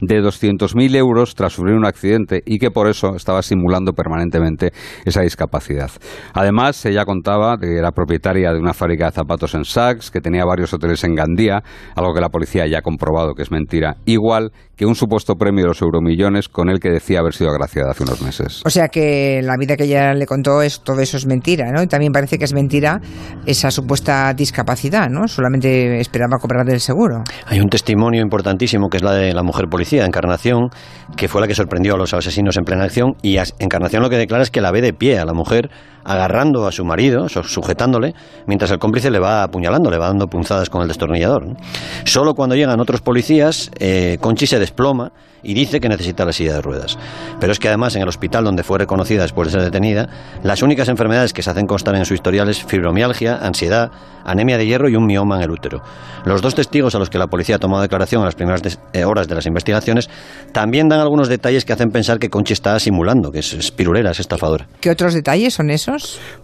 de 0.00 0.22
200.000 0.22 0.96
euros 0.96 1.34
tras 1.34 1.52
sufrir 1.52 1.74
un 1.74 1.86
accidente 1.86 2.42
y 2.44 2.58
que 2.58 2.70
por 2.70 2.88
eso 2.88 3.14
estaba 3.16 3.42
simulando 3.42 3.92
permanentemente 3.92 4.72
esa 5.04 5.22
discapacidad. 5.22 5.90
Además, 6.34 6.84
ella 6.86 7.04
contaba 7.04 7.56
que 7.58 7.76
era 7.76 7.92
propietaria 7.92 8.52
de 8.52 8.58
una 8.58 8.74
fábrica 8.74 9.06
de 9.06 9.12
zapatos 9.12 9.54
en 9.54 9.64
Saks, 9.64 10.10
que 10.10 10.20
tenía 10.20 10.44
varios 10.44 10.72
hoteles 10.72 11.04
en 11.04 11.14
Gandía, 11.14 11.62
algo 11.96 12.14
que 12.14 12.20
la 12.20 12.28
policía 12.28 12.66
ya 12.66 12.78
ha 12.78 12.82
comprobado 12.82 13.34
que 13.34 13.42
es 13.42 13.50
mentira, 13.50 13.96
igual 14.04 14.52
que 14.82 14.86
un 14.86 14.96
supuesto 14.96 15.36
premio 15.36 15.62
de 15.62 15.68
los 15.68 15.80
euromillones 15.80 16.48
con 16.48 16.68
el 16.68 16.80
que 16.80 16.90
decía 16.90 17.20
haber 17.20 17.34
sido 17.34 17.50
agraciada 17.50 17.92
hace 17.92 18.02
unos 18.02 18.20
meses. 18.20 18.62
O 18.64 18.70
sea 18.70 18.88
que 18.88 19.40
la 19.40 19.56
vida 19.56 19.76
que 19.76 19.84
ella 19.84 20.12
le 20.12 20.26
contó 20.26 20.60
es 20.60 20.80
todo 20.80 20.98
eso 20.98 21.16
es 21.16 21.24
mentira, 21.24 21.70
¿no? 21.70 21.84
Y 21.84 21.86
también 21.86 22.10
parece 22.10 22.36
que 22.36 22.44
es 22.44 22.52
mentira 22.52 23.00
esa 23.46 23.70
supuesta 23.70 24.34
discapacidad, 24.34 25.08
¿no? 25.08 25.28
Solamente 25.28 26.00
esperaba 26.00 26.38
cobrar 26.38 26.66
del 26.66 26.80
seguro. 26.80 27.22
Hay 27.46 27.60
un 27.60 27.68
testimonio 27.68 28.22
importantísimo 28.22 28.88
que 28.88 28.96
es 28.96 29.04
la 29.04 29.12
de 29.12 29.32
la 29.32 29.44
mujer 29.44 29.66
policía, 29.70 30.04
Encarnación, 30.04 30.70
que 31.16 31.28
fue 31.28 31.40
la 31.40 31.46
que 31.46 31.54
sorprendió 31.54 31.94
a 31.94 31.98
los 31.98 32.12
asesinos 32.12 32.56
en 32.56 32.64
plena 32.64 32.82
acción. 32.82 33.14
Y 33.22 33.36
Encarnación 33.60 34.02
lo 34.02 34.10
que 34.10 34.16
declara 34.16 34.42
es 34.42 34.50
que 34.50 34.60
la 34.60 34.72
ve 34.72 34.80
de 34.80 34.92
pie 34.92 35.20
a 35.20 35.24
la 35.24 35.32
mujer 35.32 35.70
agarrando 36.04 36.66
a 36.66 36.72
su 36.72 36.84
marido, 36.84 37.28
su- 37.28 37.42
sujetándole, 37.44 38.14
mientras 38.46 38.70
el 38.70 38.78
cómplice 38.78 39.10
le 39.10 39.18
va 39.18 39.42
apuñalando, 39.42 39.90
le 39.90 39.98
va 39.98 40.08
dando 40.08 40.26
punzadas 40.26 40.68
con 40.70 40.82
el 40.82 40.88
destornillador. 40.88 41.56
Solo 42.04 42.34
cuando 42.34 42.54
llegan 42.56 42.80
otros 42.80 43.00
policías, 43.00 43.70
eh, 43.78 44.18
Conchi 44.20 44.46
se 44.46 44.58
desploma 44.58 45.12
y 45.44 45.54
dice 45.54 45.80
que 45.80 45.88
necesita 45.88 46.24
la 46.24 46.32
silla 46.32 46.54
de 46.54 46.60
ruedas. 46.62 46.96
Pero 47.40 47.52
es 47.52 47.58
que 47.58 47.66
además 47.66 47.96
en 47.96 48.02
el 48.02 48.08
hospital 48.08 48.44
donde 48.44 48.62
fue 48.62 48.78
reconocida 48.78 49.22
después 49.22 49.48
de 49.48 49.52
ser 49.52 49.62
detenida, 49.62 50.08
las 50.44 50.62
únicas 50.62 50.88
enfermedades 50.88 51.32
que 51.32 51.42
se 51.42 51.50
hacen 51.50 51.66
constar 51.66 51.96
en 51.96 52.04
su 52.04 52.14
historial 52.14 52.48
es 52.48 52.62
fibromialgia, 52.62 53.38
ansiedad, 53.42 53.90
anemia 54.24 54.56
de 54.56 54.66
hierro 54.66 54.88
y 54.88 54.94
un 54.94 55.04
mioma 55.04 55.36
en 55.38 55.42
el 55.42 55.50
útero. 55.50 55.82
Los 56.24 56.42
dos 56.42 56.54
testigos 56.54 56.94
a 56.94 57.00
los 57.00 57.10
que 57.10 57.18
la 57.18 57.26
policía 57.26 57.56
ha 57.56 57.58
tomado 57.58 57.82
declaración 57.82 58.20
en 58.22 58.26
las 58.26 58.36
primeras 58.36 58.62
eh, 58.92 59.04
horas 59.04 59.26
de 59.26 59.34
las 59.34 59.44
investigaciones 59.46 60.08
también 60.52 60.88
dan 60.88 61.00
algunos 61.00 61.28
detalles 61.28 61.64
que 61.64 61.72
hacen 61.72 61.90
pensar 61.90 62.20
que 62.20 62.30
Conchi 62.30 62.52
está 62.52 62.78
simulando, 62.78 63.32
que 63.32 63.40
es, 63.40 63.52
es 63.52 63.72
pirulera, 63.72 64.12
es 64.12 64.20
estafadora. 64.20 64.68
¿Qué 64.80 64.90
otros 64.90 65.12
detalles 65.12 65.54
son 65.54 65.70
esos? 65.70 65.91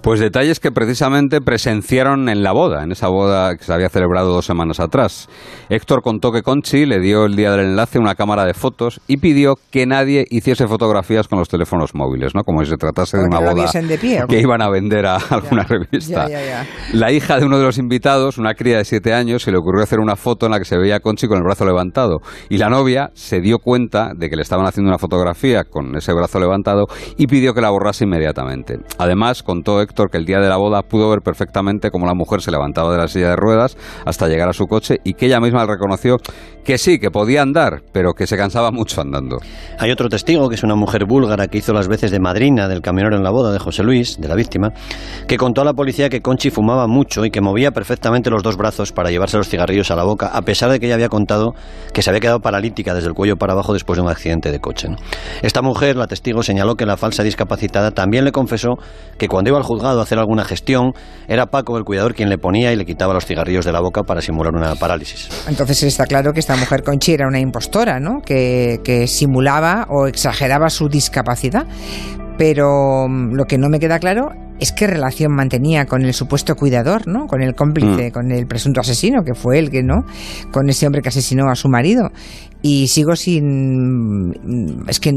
Pues 0.02 0.20
detalles 0.20 0.60
que 0.60 0.70
precisamente 0.70 1.40
presenciaron 1.40 2.28
en 2.28 2.42
la 2.42 2.52
boda, 2.52 2.82
en 2.82 2.92
esa 2.92 3.08
boda 3.08 3.56
que 3.56 3.64
se 3.64 3.72
había 3.72 3.88
celebrado 3.88 4.32
dos 4.32 4.46
semanas 4.46 4.80
atrás. 4.80 5.28
Héctor 5.68 6.02
contó 6.02 6.32
que 6.32 6.42
Conchi 6.42 6.86
le 6.86 7.00
dio 7.00 7.24
el 7.24 7.36
día 7.36 7.50
del 7.52 7.60
enlace 7.60 7.98
una 7.98 8.14
cámara 8.14 8.44
de 8.44 8.54
fotos 8.54 9.00
y 9.06 9.18
pidió 9.18 9.56
que 9.70 9.86
nadie 9.86 10.24
hiciese 10.30 10.66
fotografías 10.66 11.28
con 11.28 11.38
los 11.38 11.48
teléfonos 11.48 11.94
móviles, 11.94 12.34
¿no? 12.34 12.44
Como 12.44 12.62
si 12.64 12.70
se 12.70 12.76
tratase 12.76 13.18
de 13.18 13.24
una 13.24 13.40
boda 13.40 13.70
de 13.72 13.98
pie, 13.98 14.24
que 14.28 14.40
iban 14.40 14.62
a 14.62 14.68
vender 14.70 15.06
a 15.06 15.16
alguna 15.16 15.64
revista. 15.64 16.28
Ya, 16.28 16.40
ya, 16.40 16.46
ya. 16.46 16.66
La 16.92 17.12
hija 17.12 17.38
de 17.38 17.46
uno 17.46 17.58
de 17.58 17.64
los 17.64 17.78
invitados, 17.78 18.38
una 18.38 18.54
cría 18.54 18.78
de 18.78 18.84
siete 18.84 19.12
años, 19.14 19.42
se 19.42 19.52
le 19.52 19.58
ocurrió 19.58 19.82
hacer 19.82 20.00
una 20.00 20.16
foto 20.16 20.46
en 20.46 20.52
la 20.52 20.58
que 20.58 20.64
se 20.64 20.76
veía 20.76 20.96
a 20.96 21.00
Conchi 21.00 21.26
con 21.26 21.38
el 21.38 21.44
brazo 21.44 21.64
levantado. 21.64 22.18
Y 22.48 22.58
la 22.58 22.68
novia 22.68 23.10
se 23.14 23.40
dio 23.40 23.58
cuenta 23.58 24.12
de 24.16 24.28
que 24.28 24.36
le 24.36 24.42
estaban 24.42 24.66
haciendo 24.66 24.88
una 24.88 24.98
fotografía 24.98 25.64
con 25.64 25.96
ese 25.96 26.12
brazo 26.12 26.40
levantado 26.40 26.86
y 27.16 27.26
pidió 27.26 27.54
que 27.54 27.60
la 27.60 27.70
borrase 27.70 28.04
inmediatamente. 28.04 28.78
Además, 28.98 29.37
contó 29.42 29.80
Héctor 29.80 30.10
que 30.10 30.18
el 30.18 30.24
día 30.24 30.38
de 30.38 30.48
la 30.48 30.56
boda 30.56 30.82
pudo 30.82 31.10
ver 31.10 31.20
perfectamente 31.20 31.90
cómo 31.90 32.06
la 32.06 32.14
mujer 32.14 32.40
se 32.40 32.50
levantaba 32.50 32.92
de 32.92 32.98
la 32.98 33.08
silla 33.08 33.30
de 33.30 33.36
ruedas 33.36 33.76
hasta 34.04 34.28
llegar 34.28 34.48
a 34.48 34.52
su 34.52 34.66
coche 34.66 34.98
y 35.04 35.14
que 35.14 35.26
ella 35.26 35.40
misma 35.40 35.66
reconoció 35.66 36.16
que 36.64 36.76
sí, 36.76 36.98
que 36.98 37.10
podía 37.10 37.40
andar, 37.40 37.82
pero 37.92 38.12
que 38.12 38.26
se 38.26 38.36
cansaba 38.36 38.70
mucho 38.70 39.00
andando. 39.00 39.38
Hay 39.78 39.90
otro 39.90 40.10
testigo, 40.10 40.50
que 40.50 40.54
es 40.54 40.62
una 40.62 40.74
mujer 40.74 41.06
búlgara 41.06 41.46
que 41.46 41.58
hizo 41.58 41.72
las 41.72 41.88
veces 41.88 42.10
de 42.10 42.20
madrina 42.20 42.68
del 42.68 42.82
camionero 42.82 43.16
en 43.16 43.22
la 43.22 43.30
boda 43.30 43.52
de 43.52 43.58
José 43.58 43.82
Luis, 43.82 44.18
de 44.20 44.28
la 44.28 44.34
víctima, 44.34 44.72
que 45.26 45.38
contó 45.38 45.62
a 45.62 45.64
la 45.64 45.72
policía 45.72 46.10
que 46.10 46.20
Conchi 46.20 46.50
fumaba 46.50 46.86
mucho 46.86 47.24
y 47.24 47.30
que 47.30 47.40
movía 47.40 47.70
perfectamente 47.70 48.28
los 48.28 48.42
dos 48.42 48.56
brazos 48.56 48.92
para 48.92 49.10
llevarse 49.10 49.38
los 49.38 49.48
cigarrillos 49.48 49.90
a 49.90 49.96
la 49.96 50.04
boca, 50.04 50.26
a 50.26 50.42
pesar 50.42 50.70
de 50.70 50.78
que 50.78 50.86
ella 50.86 50.96
había 50.96 51.08
contado 51.08 51.54
que 51.94 52.02
se 52.02 52.10
había 52.10 52.20
quedado 52.20 52.40
paralítica 52.40 52.92
desde 52.92 53.08
el 53.08 53.14
cuello 53.14 53.36
para 53.36 53.54
abajo 53.54 53.72
después 53.72 53.96
de 53.96 54.02
un 54.02 54.10
accidente 54.10 54.50
de 54.50 54.60
coche. 54.60 54.88
Esta 55.42 55.62
mujer, 55.62 55.96
la 55.96 56.06
testigo, 56.06 56.42
señaló 56.42 56.74
que 56.74 56.84
la 56.84 56.96
falsa 56.96 57.22
discapacitada 57.22 57.92
también 57.92 58.24
le 58.24 58.32
confesó 58.32 58.74
que 59.16 59.27
cuando 59.28 59.50
iba 59.50 59.58
al 59.58 59.64
juzgado 59.64 60.00
a 60.00 60.02
hacer 60.02 60.18
alguna 60.18 60.44
gestión, 60.44 60.92
era 61.28 61.46
Paco, 61.46 61.76
el 61.78 61.84
cuidador, 61.84 62.14
quien 62.14 62.28
le 62.28 62.38
ponía 62.38 62.72
y 62.72 62.76
le 62.76 62.84
quitaba 62.84 63.14
los 63.14 63.24
cigarrillos 63.26 63.64
de 63.64 63.72
la 63.72 63.80
boca 63.80 64.02
para 64.02 64.20
simular 64.20 64.54
una 64.54 64.74
parálisis. 64.74 65.28
Entonces 65.48 65.82
está 65.84 66.06
claro 66.06 66.32
que 66.32 66.40
esta 66.40 66.56
mujer 66.56 66.82
Conchi 66.82 67.12
era 67.12 67.28
una 67.28 67.38
impostora, 67.38 68.00
¿no? 68.00 68.20
Que, 68.24 68.80
que 68.82 69.06
simulaba 69.06 69.86
o 69.90 70.06
exageraba 70.06 70.70
su 70.70 70.88
discapacidad. 70.88 71.66
Pero 72.36 73.06
mm, 73.08 73.34
lo 73.34 73.44
que 73.44 73.58
no 73.58 73.68
me 73.68 73.78
queda 73.80 73.98
claro 73.98 74.28
es 74.60 74.72
qué 74.72 74.86
relación 74.86 75.32
mantenía 75.34 75.86
con 75.86 76.04
el 76.04 76.12
supuesto 76.14 76.54
cuidador, 76.56 77.06
¿no? 77.06 77.26
Con 77.26 77.42
el 77.42 77.54
cómplice, 77.54 78.08
Mm. 78.08 78.12
con 78.12 78.30
el 78.32 78.46
presunto 78.46 78.80
asesino, 78.80 79.22
que 79.24 79.34
fue 79.34 79.58
él 79.58 79.70
que 79.70 79.82
no, 79.82 80.04
con 80.52 80.68
ese 80.68 80.86
hombre 80.86 81.00
que 81.02 81.08
asesinó 81.08 81.48
a 81.50 81.54
su 81.54 81.68
marido. 81.68 82.10
Y 82.62 82.88
sigo 82.88 83.14
sin. 83.16 84.30
mm, 84.30 84.88
Es 84.88 84.98
que 85.00 85.12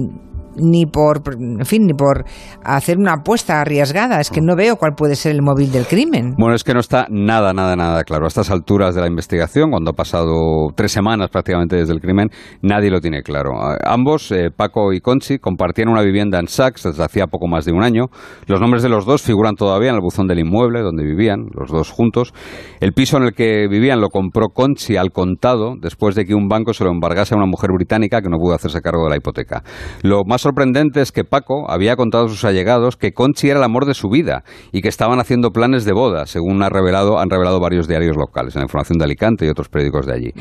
ni 0.56 0.86
por, 0.86 1.22
en 1.40 1.66
fin, 1.66 1.86
ni 1.86 1.94
por 1.94 2.26
hacer 2.64 2.98
una 2.98 3.14
apuesta 3.14 3.62
arriesgada. 3.62 4.20
Es 4.20 4.30
que 4.30 4.42
no 4.42 4.56
veo 4.56 4.76
cuál 4.76 4.94
puede 4.96 5.16
ser 5.16 5.34
el 5.34 5.42
móvil 5.42 5.72
del 5.72 5.86
crimen. 5.86 6.36
Bueno, 6.38 6.56
es 6.56 6.64
que 6.64 6.74
no 6.74 6.80
está 6.80 7.08
nada, 7.10 7.54
nada, 7.54 7.76
nada 7.76 8.04
claro. 8.04 8.26
A 8.26 8.28
estas 8.28 8.52
alturas 8.52 8.96
de 8.96 9.02
la 9.02 9.08
investigación, 9.08 9.72
cuando 9.72 9.92
ha 9.92 9.94
pasado 9.94 10.34
tres 10.76 10.92
semanas 10.92 11.30
prácticamente 11.30 11.76
desde 11.76 11.94
el 11.94 12.00
crimen, 12.00 12.30
nadie 12.62 12.90
lo 12.90 13.00
tiene 13.00 13.22
claro. 13.22 13.52
Ambos, 13.84 14.32
eh, 14.32 14.50
Paco 14.56 14.94
y 14.94 15.02
Conchi, 15.02 15.40
compartían 15.40 15.90
una 15.90 16.02
vivienda 16.02 16.40
en 16.40 16.48
Saks 16.48 16.84
desde 16.84 17.04
hacía 17.04 17.28
poco 17.28 17.48
más 17.48 17.66
de 17.66 17.72
un 17.72 17.84
año. 17.84 18.06
Los 18.48 18.60
nombres 18.60 18.84
de 18.84 18.90
los 18.90 19.06
dos 19.06 19.22
figuran 19.22 19.56
todavía 19.56 19.90
en 19.90 19.96
el 19.96 20.02
buzón 20.02 20.28
del 20.28 20.40
inmueble 20.40 20.82
donde 20.82 21.04
vivían, 21.04 21.48
los 21.54 21.70
dos 21.70 21.92
juntos. 21.92 22.34
El 22.80 22.94
piso 22.94 23.18
en 23.18 23.24
el 23.24 23.34
que 23.34 23.68
vivían 23.68 24.02
lo 24.02 24.10
compró 24.10 24.50
Conchi 24.50 24.98
al 24.98 25.12
contado 25.12 25.76
después 25.80 26.16
de 26.16 26.26
que 26.26 26.36
un 26.36 26.48
banco 26.48 26.74
se 26.74 26.84
lo 26.84 26.92
embargase 26.92 27.34
a 27.34 27.38
una 27.38 27.46
mujer 27.46 27.70
británica 27.74 28.22
que 28.22 28.30
no 28.30 28.38
pudo 28.38 28.56
hacerse 28.56 28.82
cargo 28.82 29.06
de 29.06 29.12
la 29.12 29.18
hipoteca. 29.18 29.64
Lo 30.02 30.22
más 30.26 30.41
sorprendente 30.42 31.02
es 31.02 31.12
que 31.12 31.24
Paco 31.24 31.70
había 31.70 31.96
contado 31.96 32.26
a 32.26 32.30
sus 32.30 32.44
allegados 32.44 32.98
que 32.98 33.14
Conchi 33.14 33.50
era 33.50 33.60
el 33.60 33.64
amor 33.64 33.86
de 33.86 33.94
su 33.94 34.10
vida 34.10 34.44
y 34.72 34.82
que 34.82 34.90
estaban 34.90 35.20
haciendo 35.20 35.52
planes 35.52 35.86
de 35.86 35.94
boda, 35.94 36.26
según 36.26 36.62
ha 36.64 36.70
revelado, 36.70 37.20
han 37.20 37.30
revelado 37.30 37.60
varios 37.60 37.88
diarios 37.88 38.18
locales, 38.18 38.56
en 38.56 38.62
la 38.62 38.66
información 38.66 38.98
de 38.98 39.06
Alicante 39.06 39.46
y 39.46 39.50
otros 39.50 39.70
periódicos 39.70 40.06
de 40.06 40.14
allí. 40.14 40.34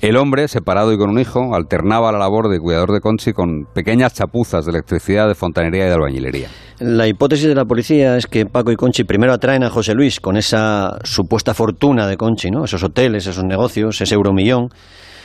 El 0.00 0.16
hombre, 0.16 0.48
separado 0.48 0.92
y 0.92 0.98
con 0.98 1.10
un 1.10 1.18
hijo, 1.18 1.54
alternaba 1.54 2.12
la 2.12 2.18
labor 2.18 2.48
de 2.48 2.58
cuidador 2.58 2.92
de 2.92 3.00
Conchi 3.00 3.32
con 3.32 3.66
pequeñas 3.74 4.14
chapuzas 4.14 4.64
de 4.64 4.72
electricidad, 4.72 5.28
de 5.28 5.34
fontanería 5.34 5.84
y 5.84 5.88
de 5.88 5.94
albañilería. 5.94 6.48
La 6.80 7.06
hipótesis 7.06 7.46
de 7.46 7.54
la 7.54 7.64
policía 7.64 8.16
es 8.16 8.26
que 8.26 8.46
Paco 8.46 8.72
y 8.72 8.76
Conchi 8.76 9.04
primero 9.04 9.32
atraen 9.32 9.62
a 9.62 9.70
José 9.70 9.94
Luis 9.94 10.18
con 10.20 10.36
esa 10.36 10.98
supuesta 11.04 11.54
fortuna 11.54 12.08
de 12.08 12.16
Conchi, 12.16 12.50
¿no? 12.50 12.64
Esos 12.64 12.82
hoteles, 12.82 13.26
esos 13.26 13.44
negocios, 13.44 14.00
ese 14.00 14.14
euromillón. 14.14 14.70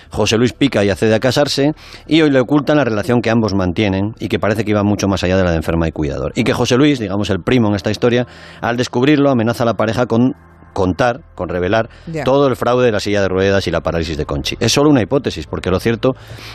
José 0.10 0.38
Luis 0.38 0.54
pica 0.54 0.84
y 0.84 0.90
accede 0.90 1.16
a 1.16 1.20
casarse 1.20 1.74
y 2.08 2.22
hoy 2.22 2.32
le 2.32 2.40
ocultan 2.40 2.78
la 2.78 2.84
relación 2.84 3.22
que 3.22 3.30
ambos 3.30 3.54
mantienen 3.54 4.14
y 4.20 4.28
que 4.28 4.40
parece 4.40 4.64
que 4.64 4.72
iba 4.72 4.84
mucho 4.84 5.08
más 5.08 5.24
allá 5.24 5.38
de 5.38 5.44
la 5.44 5.52
de 5.52 5.58
enferma 5.58 5.88
y 5.88 5.92
cuidador. 5.92 6.32
Y 6.36 6.44
que 6.44 6.54
José 6.54 6.78
Luis, 6.78 7.00
digamos 7.00 7.30
el 7.30 7.42
primo 7.42 7.70
en 7.70 7.76
esta 7.76 7.92
historia, 7.92 8.28
al 8.62 8.78
descubrirlo 8.78 9.30
amenaza 9.30 9.64
a 9.64 9.66
la 9.66 9.76
pareja 9.76 10.06
con 10.06 10.34
contar, 10.74 11.22
con 11.36 11.50
revelar 11.50 11.90
todo 12.24 12.48
el 12.48 12.56
fraude 12.56 12.86
de 12.86 12.92
la 12.92 13.00
silla 13.00 13.22
de 13.22 13.28
ruedas 13.28 13.68
y 13.68 13.72
la 13.72 13.82
parálisis 13.82 14.18
de 14.18 14.26
Conchi. 14.26 14.56
Es 14.60 14.72
solo 14.72 14.90
una 14.90 15.02
hipótesis, 15.02 15.48
porque 15.48 15.70
lo 15.70 15.80
cierto 15.80 16.12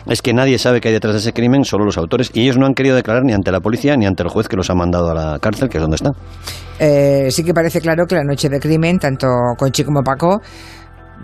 es 0.07 0.23
que 0.23 0.33
nadie 0.33 0.59
sabe 0.59 0.81
qué 0.81 0.89
hay 0.89 0.95
detrás 0.95 1.15
de 1.15 1.21
ese 1.21 1.33
crimen, 1.33 1.65
solo 1.65 1.85
los 1.85 1.99
autores, 1.99 2.31
y 2.33 2.43
ellos 2.43 2.57
no 2.57 2.67
han 2.67 2.75
querido 2.75 2.97
declarar 2.97 3.25
ni 3.25 3.33
ante 3.33 3.53
la 3.53 3.61
policía 3.61 3.97
ni 3.97 4.07
ante 4.07 4.23
el 4.23 4.29
juez 4.29 4.49
que 4.49 4.57
los 4.57 4.71
ha 4.71 4.75
mandado 4.75 5.11
a 5.11 5.15
la 5.15 5.39
cárcel, 5.41 5.69
que 5.69 5.79
es 5.79 5.83
donde 5.83 5.97
están. 5.97 6.13
Eh, 6.79 7.31
sí 7.31 7.45
que 7.45 7.53
parece 7.53 7.81
claro 7.81 8.05
que 8.07 8.15
la 8.15 8.25
noche 8.25 8.49
del 8.49 8.61
crimen, 8.61 8.99
tanto 8.99 9.27
Conchi 9.59 9.85
como 9.85 10.03
Paco, 10.03 10.41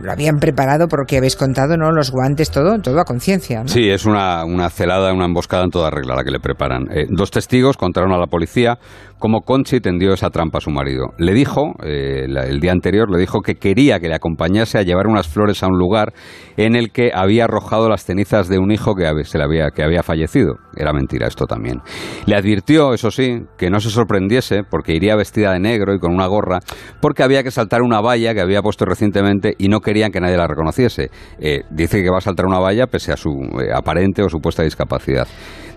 lo 0.01 0.13
habían 0.13 0.39
preparado 0.39 0.89
por 0.89 1.01
lo 1.01 1.07
que 1.07 1.19
habéis 1.19 1.37
contado, 1.37 1.77
¿no? 1.77 1.93
Los 1.93 2.11
guantes, 2.11 2.51
todo, 2.51 2.79
todo 2.81 3.01
a 3.01 3.05
conciencia. 3.05 3.63
Sí, 3.67 3.89
es 3.89 4.07
una, 4.07 4.45
una 4.45 4.71
celada, 4.71 5.13
una 5.13 5.27
emboscada 5.27 5.65
en 5.65 5.71
toda 5.71 5.91
regla 5.91 6.17
la 6.17 6.25
que 6.25 6.31
le 6.31 6.41
preparan. 6.41 6.87
Eh, 6.91 7.07
dos 7.09 7.31
testigos 7.31 7.77
contaron 7.77 8.13
a 8.13 8.19
la 8.19 8.27
policía 8.27 8.79
cómo 9.21 9.43
Conchi 9.43 9.81
tendió 9.81 10.15
esa 10.15 10.31
trampa 10.31 10.59
a 10.59 10.61
su 10.61 10.71
marido. 10.71 11.13
Le 11.19 11.33
dijo, 11.33 11.75
eh, 11.85 12.25
el 12.27 12.59
día 12.59 12.73
anterior, 12.73 13.11
le 13.11 13.19
dijo 13.19 13.41
que 13.43 13.55
quería 13.55 14.01
que 14.01 14.09
le 14.09 14.15
acompañase 14.15 14.79
a 14.79 14.83
llevar 14.83 15.07
unas 15.07 15.29
flores 15.29 15.63
a 15.63 15.69
un 15.69 15.79
lugar 15.79 16.13
en 16.57 16.75
el 16.75 16.91
que 16.91 17.11
había 17.15 17.45
arrojado 17.45 17.89
las 17.89 18.05
cenizas 18.05 18.49
de 18.49 18.59
un 18.59 18.73
hijo 18.73 18.95
que 18.95 19.07
había, 19.07 19.71
que 19.71 19.85
había 19.85 20.03
fallecido. 20.03 20.55
Era 20.75 20.93
mentira 20.93 21.29
esto 21.29 21.47
también. 21.47 21.81
Le 22.27 22.35
advirtió, 22.35 22.95
eso 22.95 23.11
sí, 23.11 23.43
que 23.59 23.71
no 23.71 23.79
se 23.81 23.91
sorprendiese 23.91 24.63
porque 24.69 24.95
iría 24.95 25.15
vestida 25.17 25.53
de 25.53 25.61
negro 25.61 25.95
y 25.95 25.99
con 25.99 26.13
una 26.13 26.27
gorra, 26.27 26.61
porque 27.01 27.23
había 27.23 27.43
que 27.43 27.51
saltar 27.51 27.83
una 27.83 28.01
valla 28.01 28.35
que 28.35 28.41
había 28.41 28.63
puesto 28.63 28.87
recientemente 28.87 29.55
y 29.59 29.69
no 29.69 29.81
querían 29.91 30.13
que 30.13 30.21
nadie 30.21 30.37
la 30.37 30.47
reconociese. 30.47 31.11
Eh, 31.41 31.63
dice 31.71 32.03
que 32.03 32.11
va 32.11 32.19
a 32.19 32.21
saltar 32.21 32.47
una 32.47 32.59
valla 32.61 32.87
pese 32.87 33.13
a 33.13 33.17
su 33.17 33.31
eh, 33.31 33.73
aparente 33.75 34.23
o 34.23 34.29
supuesta 34.29 34.63
discapacidad. 34.63 35.27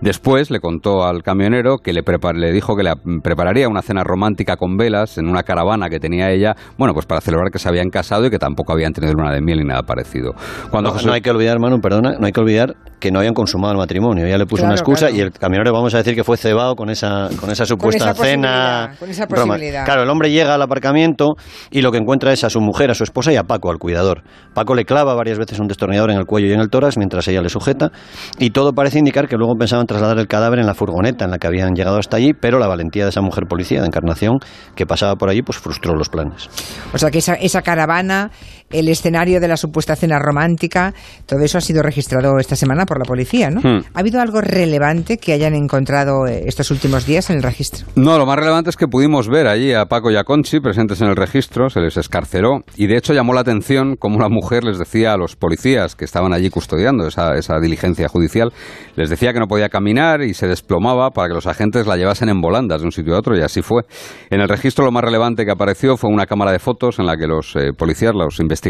Después 0.02 0.52
le 0.52 0.60
contó 0.60 1.06
al 1.06 1.24
camionero 1.24 1.78
que 1.78 1.94
le, 1.94 2.04
prepar- 2.04 2.36
le 2.36 2.52
dijo 2.52 2.76
que 2.76 2.84
le 2.84 2.94
mm, 2.96 3.22
prepararía 3.22 3.68
una 3.70 3.82
cena 3.82 4.04
romántica 4.04 4.58
con 4.58 4.76
velas 4.78 5.18
en 5.18 5.28
una 5.30 5.44
caravana 5.44 5.90
que 5.90 6.00
tenía 6.00 6.30
ella, 6.32 6.56
bueno, 6.78 6.94
pues 6.94 7.06
para 7.06 7.22
celebrar 7.22 7.52
que 7.52 7.60
se 7.60 7.70
habían 7.70 7.90
casado 7.90 8.26
y 8.26 8.30
que 8.30 8.40
tampoco 8.40 8.74
habían 8.74 8.92
tenido 8.94 9.14
luna 9.14 9.32
de 9.34 9.42
miel 9.42 9.60
ni 9.60 9.66
nada 9.66 9.84
parecido. 9.84 10.34
Cuando 10.70 10.90
No, 10.90 10.94
José- 10.96 11.08
no 11.08 11.14
hay 11.14 11.22
que 11.22 11.32
olvidar, 11.32 11.60
Manu, 11.60 11.80
perdona, 11.80 12.18
no 12.20 12.26
hay 12.26 12.32
que 12.34 12.42
olvidar 12.42 12.76
que 13.04 13.12
no 13.12 13.20
habían 13.20 13.34
consumado 13.34 13.74
el 13.74 13.78
matrimonio. 13.78 14.26
Ella 14.26 14.38
le 14.38 14.46
puso 14.46 14.62
Claro, 14.62 14.72
una 14.72 14.76
excusa 14.76 15.08
claro. 15.08 15.16
y 15.18 15.20
el 15.20 15.32
camionero 15.34 15.74
vamos 15.74 15.94
a 15.94 15.98
decir 15.98 16.16
que 16.16 16.24
fue 16.24 16.38
cebado 16.38 16.74
con 16.78 16.90
esa, 16.90 17.28
con 17.38 17.52
esa 17.52 17.66
supuesta 17.66 18.12
esa 18.12 18.24
cena. 18.24 18.96
con 18.98 19.10
esa 19.10 19.28
posibilidad. 19.28 19.84
Claro, 19.84 20.04
el 20.04 20.10
hombre 20.10 20.32
llega 20.32 20.56
al 20.56 20.62
aparcamiento 20.62 21.36
y 21.70 21.82
lo 21.82 21.92
que 21.92 21.98
encuentra 21.98 22.32
es 22.32 22.46
a 22.46 22.50
su 22.50 22.62
mujer, 22.62 22.92
a 22.92 22.94
su 22.94 23.04
esposa 23.04 23.34
y 23.34 23.36
a 23.36 23.44
Paco, 23.44 23.70
al 23.72 23.78
cuidador. 23.78 24.24
Paco 24.54 24.74
le 24.74 24.86
clava 24.86 25.16
varias 25.16 25.38
veces 25.38 25.60
un 25.60 25.68
destornillador 25.68 26.12
en 26.12 26.18
el 26.18 26.24
cuello 26.26 26.48
y 26.48 26.54
en 26.54 26.62
el 26.62 26.70
tórax 26.70 26.96
mientras 26.98 27.28
ella 27.28 27.42
le 27.42 27.50
sujeta 27.50 27.92
y 28.40 28.52
todo 28.52 28.72
parece 28.72 29.00
indicar 29.00 29.28
que 29.28 29.36
luego 29.36 29.56
pensaban 29.60 29.86
trasladar 29.86 30.18
el 30.18 30.28
cadáver 30.30 30.60
en 30.60 30.66
la 30.66 30.74
furgoneta 30.74 31.26
en 31.26 31.32
la 31.32 31.40
que 31.40 31.48
habían 31.48 31.74
llegado 31.74 31.98
hasta 31.98 32.16
allí, 32.16 32.32
pero 32.34 32.58
la 32.58 32.68
valentía 32.68 33.04
de 33.04 33.10
esa 33.10 33.20
mujer 33.20 33.48
policía 33.50 33.82
de 33.82 33.88
Encarnación 33.88 34.38
que 34.78 34.86
pasaba 34.86 35.16
por 35.18 35.28
allí 35.30 35.42
pues 35.42 35.58
frustró 35.58 35.94
los 35.94 36.08
planes. 36.08 36.50
O 36.94 36.98
sea 36.98 37.12
que 37.12 37.18
esa, 37.18 37.34
esa 37.34 37.62
caravana, 37.64 38.32
el 38.74 38.90
escenario 38.90 39.40
de 39.40 39.48
la 39.48 39.58
supuesta 39.58 39.96
cena 39.96 40.20
romántica, 40.20 40.94
todo 41.26 41.40
eso 41.40 41.58
ha 41.58 41.62
sido 41.62 41.82
registrado 41.82 42.38
esta 42.40 42.56
semana 42.56 42.86
por 42.86 43.00
la 43.00 43.06
policía, 43.06 43.50
¿no? 43.50 43.62
Hmm. 43.62 43.84
¿Ha 43.94 44.00
habido 44.00 44.20
algo 44.22 44.42
relevante 44.42 45.18
que 45.18 45.34
hayan 45.34 45.54
encontrado 45.54 46.28
eh, 46.28 46.44
estos 46.46 46.72
últimos 46.72 47.06
días 47.06 47.30
en 47.30 47.38
el 47.38 47.44
registro? 47.44 47.86
No, 47.96 48.18
lo 48.18 48.26
más 48.26 48.38
relevante 48.38 48.70
es 48.70 48.78
que 48.78 48.88
pudimos 48.88 49.30
ver 49.30 49.48
allí 49.48 49.74
a 49.74 49.86
Paco 49.86 50.12
y 50.12 50.16
a 50.16 50.24
Conchi 50.24 50.60
presentes 50.60 51.02
en 51.02 51.08
el 51.08 51.16
registro, 51.16 51.70
se 51.70 51.80
les 51.80 51.98
escarceró 51.98 52.64
y 52.76 52.88
de 52.88 52.98
hecho 52.98 53.14
llamó 53.14 53.34
la 53.34 53.42
atención 53.42 53.96
cómo 53.98 54.20
la 54.20 54.30
mujer 54.30 54.64
les 54.64 54.80
decía 54.80 55.14
a 55.14 55.18
los 55.18 55.36
policías 55.36 55.96
que 55.96 56.06
estaban 56.06 56.34
allí 56.34 56.50
custodiando 56.50 57.08
esa, 57.08 57.36
esa 57.36 57.60
diligencia 57.60 58.08
judicial, 58.08 58.52
les 58.96 59.10
decía 59.10 59.34
que 59.34 59.40
no 59.40 59.48
podía 59.48 59.70
caminar 59.70 60.22
y 60.22 60.34
se 60.34 60.48
desplomaba 60.48 61.12
para 61.12 61.30
que 61.30 61.34
los 61.34 61.48
agentes 61.48 61.88
la 61.88 61.98
llevasen 61.98 62.30
en 62.30 62.42
volandas 62.42 62.82
de 62.82 62.86
un 62.86 62.92
sitio 62.92 63.16
a 63.16 63.20
otro 63.20 63.38
y 63.38 63.42
así 63.42 63.62
fue. 63.62 63.84
En 64.30 64.42
el 64.42 64.50
registro 64.50 64.86
lo 64.86 64.92
más 64.92 65.04
relevante 65.04 65.46
que 65.46 65.52
apareció 65.52 65.98
fue 65.98 66.10
una 66.10 66.26
cámara 66.26 66.52
de 66.52 66.60
fotos 66.60 67.00
en 67.00 67.06
la 67.06 67.18
que 67.18 67.28
los 67.28 67.56
eh, 67.56 67.72
policías, 67.78 68.14
los 68.14 68.40
investigadores, 68.40 68.63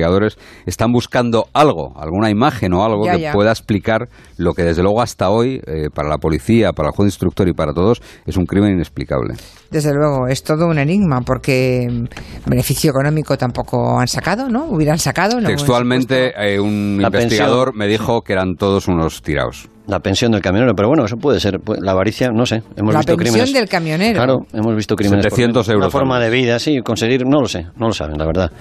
están 0.65 0.91
buscando 0.91 1.45
algo, 1.53 1.93
alguna 1.99 2.29
imagen 2.29 2.73
o 2.73 2.83
algo 2.83 3.05
Ya, 3.05 3.13
que 3.15 3.21
ya. 3.21 3.31
pueda 3.33 3.51
explicar 3.51 4.07
lo 4.37 4.53
que 4.53 4.63
desde 4.63 4.81
luego 4.83 5.01
hasta 5.01 5.29
hoy, 5.29 5.61
eh, 5.67 5.89
para 5.93 6.09
la 6.09 6.17
policía, 6.17 6.71
para 6.73 6.89
el 6.89 6.95
juez 6.95 7.07
instructor 7.07 7.47
y 7.47 7.53
para 7.53 7.73
todos, 7.73 8.01
es 8.25 8.37
un 8.37 8.45
crimen 8.45 8.73
inexplicable. 8.73 9.35
Desde 9.71 9.93
luego, 9.93 10.27
es 10.27 10.43
todo 10.43 10.67
un 10.67 10.77
enigma 10.77 11.21
porque 11.25 11.87
mm, 11.89 12.49
beneficio 12.49 12.91
económico 12.91 13.37
tampoco 13.37 13.99
han 13.99 14.07
sacado, 14.07 14.49
¿no? 14.49 14.65
Hubieran 14.65 14.99
sacado. 14.99 15.39
¿no? 15.41 15.47
Textualmente, 15.47 16.33
eh, 16.37 16.59
un 16.59 16.97
La 17.01 17.07
investigador 17.07 17.69
pensión. 17.71 17.77
me 17.79 17.87
dijo 17.87 18.21
que 18.21 18.33
eran 18.33 18.55
todos 18.55 18.87
unos 18.87 19.21
tirados. 19.21 19.69
La 19.85 19.99
pensión 19.99 20.31
del 20.31 20.41
camionero, 20.41 20.73
pero 20.75 20.87
bueno, 20.87 21.03
eso 21.03 21.17
puede 21.17 21.39
ser. 21.41 21.59
pues, 21.59 21.79
La 21.81 21.91
avaricia, 21.91 22.29
no 22.29 22.45
sé. 22.45 22.63
Hemos 22.77 22.93
La 22.93 22.99
visto 23.01 23.17
pensión 23.17 23.33
crímenes. 23.43 23.53
del 23.53 23.67
camionero. 23.69 24.15
Claro, 24.15 24.39
hemos 24.53 24.75
visto 24.77 24.95
crímenes. 24.95 25.25
por 25.25 25.31
700 25.31 25.67
Una 25.67 25.73
euros 25.75 25.91
forma 25.91 26.15
al 26.15 26.21
mes. 26.23 26.31
de 26.31 26.37
vida, 26.37 26.59
sí, 26.59 26.79
conseguir, 26.79 27.25
no 27.27 27.41
lo 27.41 27.47
sé, 27.47 27.65
no 27.77 27.87
lo 27.87 27.93
saben, 27.93 28.17
la 28.17 28.25
verdad. 28.25 28.51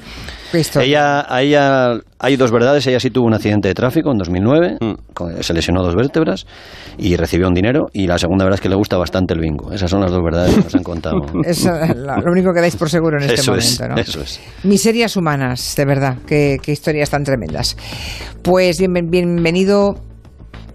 Ella, 0.81 1.25
a 1.35 1.41
ella, 1.43 1.95
hay 2.19 2.37
dos 2.37 2.51
verdades. 2.51 2.87
Ella 2.87 3.01
sí 3.01 3.11
tuvo 3.11 3.27
un 3.27 3.35
accidente 3.35 3.69
de 3.69 3.75
tráfico 3.75 4.11
en 4.11 4.19
2009, 4.19 4.77
Mm. 4.81 4.93
con- 5.15 5.43
se 5.43 5.55
lesionó 5.55 5.83
dos 5.83 5.95
vértebras 5.95 6.45
y 6.99 7.17
recibió 7.17 7.47
un 7.49 7.55
dinero. 7.55 7.87
Y 7.93 8.07
la 8.07 8.19
segunda 8.19 8.45
verdad 8.45 8.57
es 8.57 8.61
que 8.61 8.69
le 8.69 8.75
gusta 8.77 8.99
bastante 8.99 9.33
el 9.33 9.41
bingo. 9.41 9.73
Esas 9.73 9.91
son 9.91 10.01
las 10.01 10.11
dos 10.11 10.21
verdades 10.23 10.55
que 10.55 10.61
nos 10.65 10.75
han 10.75 10.83
contado. 10.83 11.17
Eso 11.47 11.75
es 11.75 11.97
lo 11.97 12.33
único 12.33 12.53
que 12.53 12.61
dais 12.61 12.77
por 12.77 12.91
seguro 12.91 13.17
en 13.19 13.23
este 13.31 13.35
Eso 13.41 13.53
momento, 13.53 13.85
es, 13.85 13.89
¿no? 13.89 13.97
eso 13.97 14.21
es. 14.23 14.41
Miserias 14.65 15.17
humanas, 15.17 15.75
de 15.77 15.85
verdad, 15.87 16.19
qué, 16.27 16.59
qué 16.63 16.73
historias 16.73 17.09
tan 17.11 17.23
tremendas. 17.25 17.77
Pues 18.43 18.79
bien- 18.79 18.93
bienvenido 19.09 19.95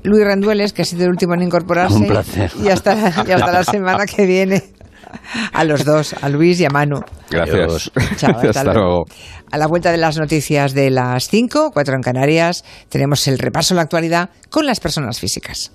Luis 0.08 0.24
Rendueles, 0.24 0.74
que 0.74 0.82
ha 0.82 0.86
sido 0.86 1.04
el 1.04 1.10
último 1.12 1.34
en 1.34 1.44
incorporarse. 1.44 1.96
Un 1.96 2.08
placer. 2.08 2.52
Y 2.64 2.70
hasta, 2.70 2.96
y 3.28 3.32
hasta 3.32 3.52
la 3.52 3.64
semana 3.64 4.06
que 4.06 4.26
viene. 4.26 4.64
A 5.54 5.64
los 5.64 5.86
dos, 5.86 6.16
a 6.22 6.30
Luis 6.30 6.60
y 6.60 6.66
a 6.66 6.70
Manu. 6.70 7.00
Gracias. 7.30 7.92
Chao, 8.18 8.32
hasta 8.36 8.50
Hasta 8.50 8.64
luego. 8.66 8.80
luego. 8.80 9.06
A 9.52 9.58
la 9.58 9.68
vuelta 9.68 9.92
de 9.92 9.98
las 9.98 10.18
noticias 10.18 10.74
de 10.74 10.90
las 10.90 11.30
5, 11.30 11.72
4 11.74 11.96
en 11.96 12.02
Canarias, 12.02 12.66
tenemos 12.90 13.28
el 13.28 13.40
repaso 13.40 13.74
a 13.74 13.78
la 13.78 13.84
actualidad 13.84 14.30
con 14.50 14.66
las 14.66 14.80
personas 14.80 15.20
físicas. 15.20 15.72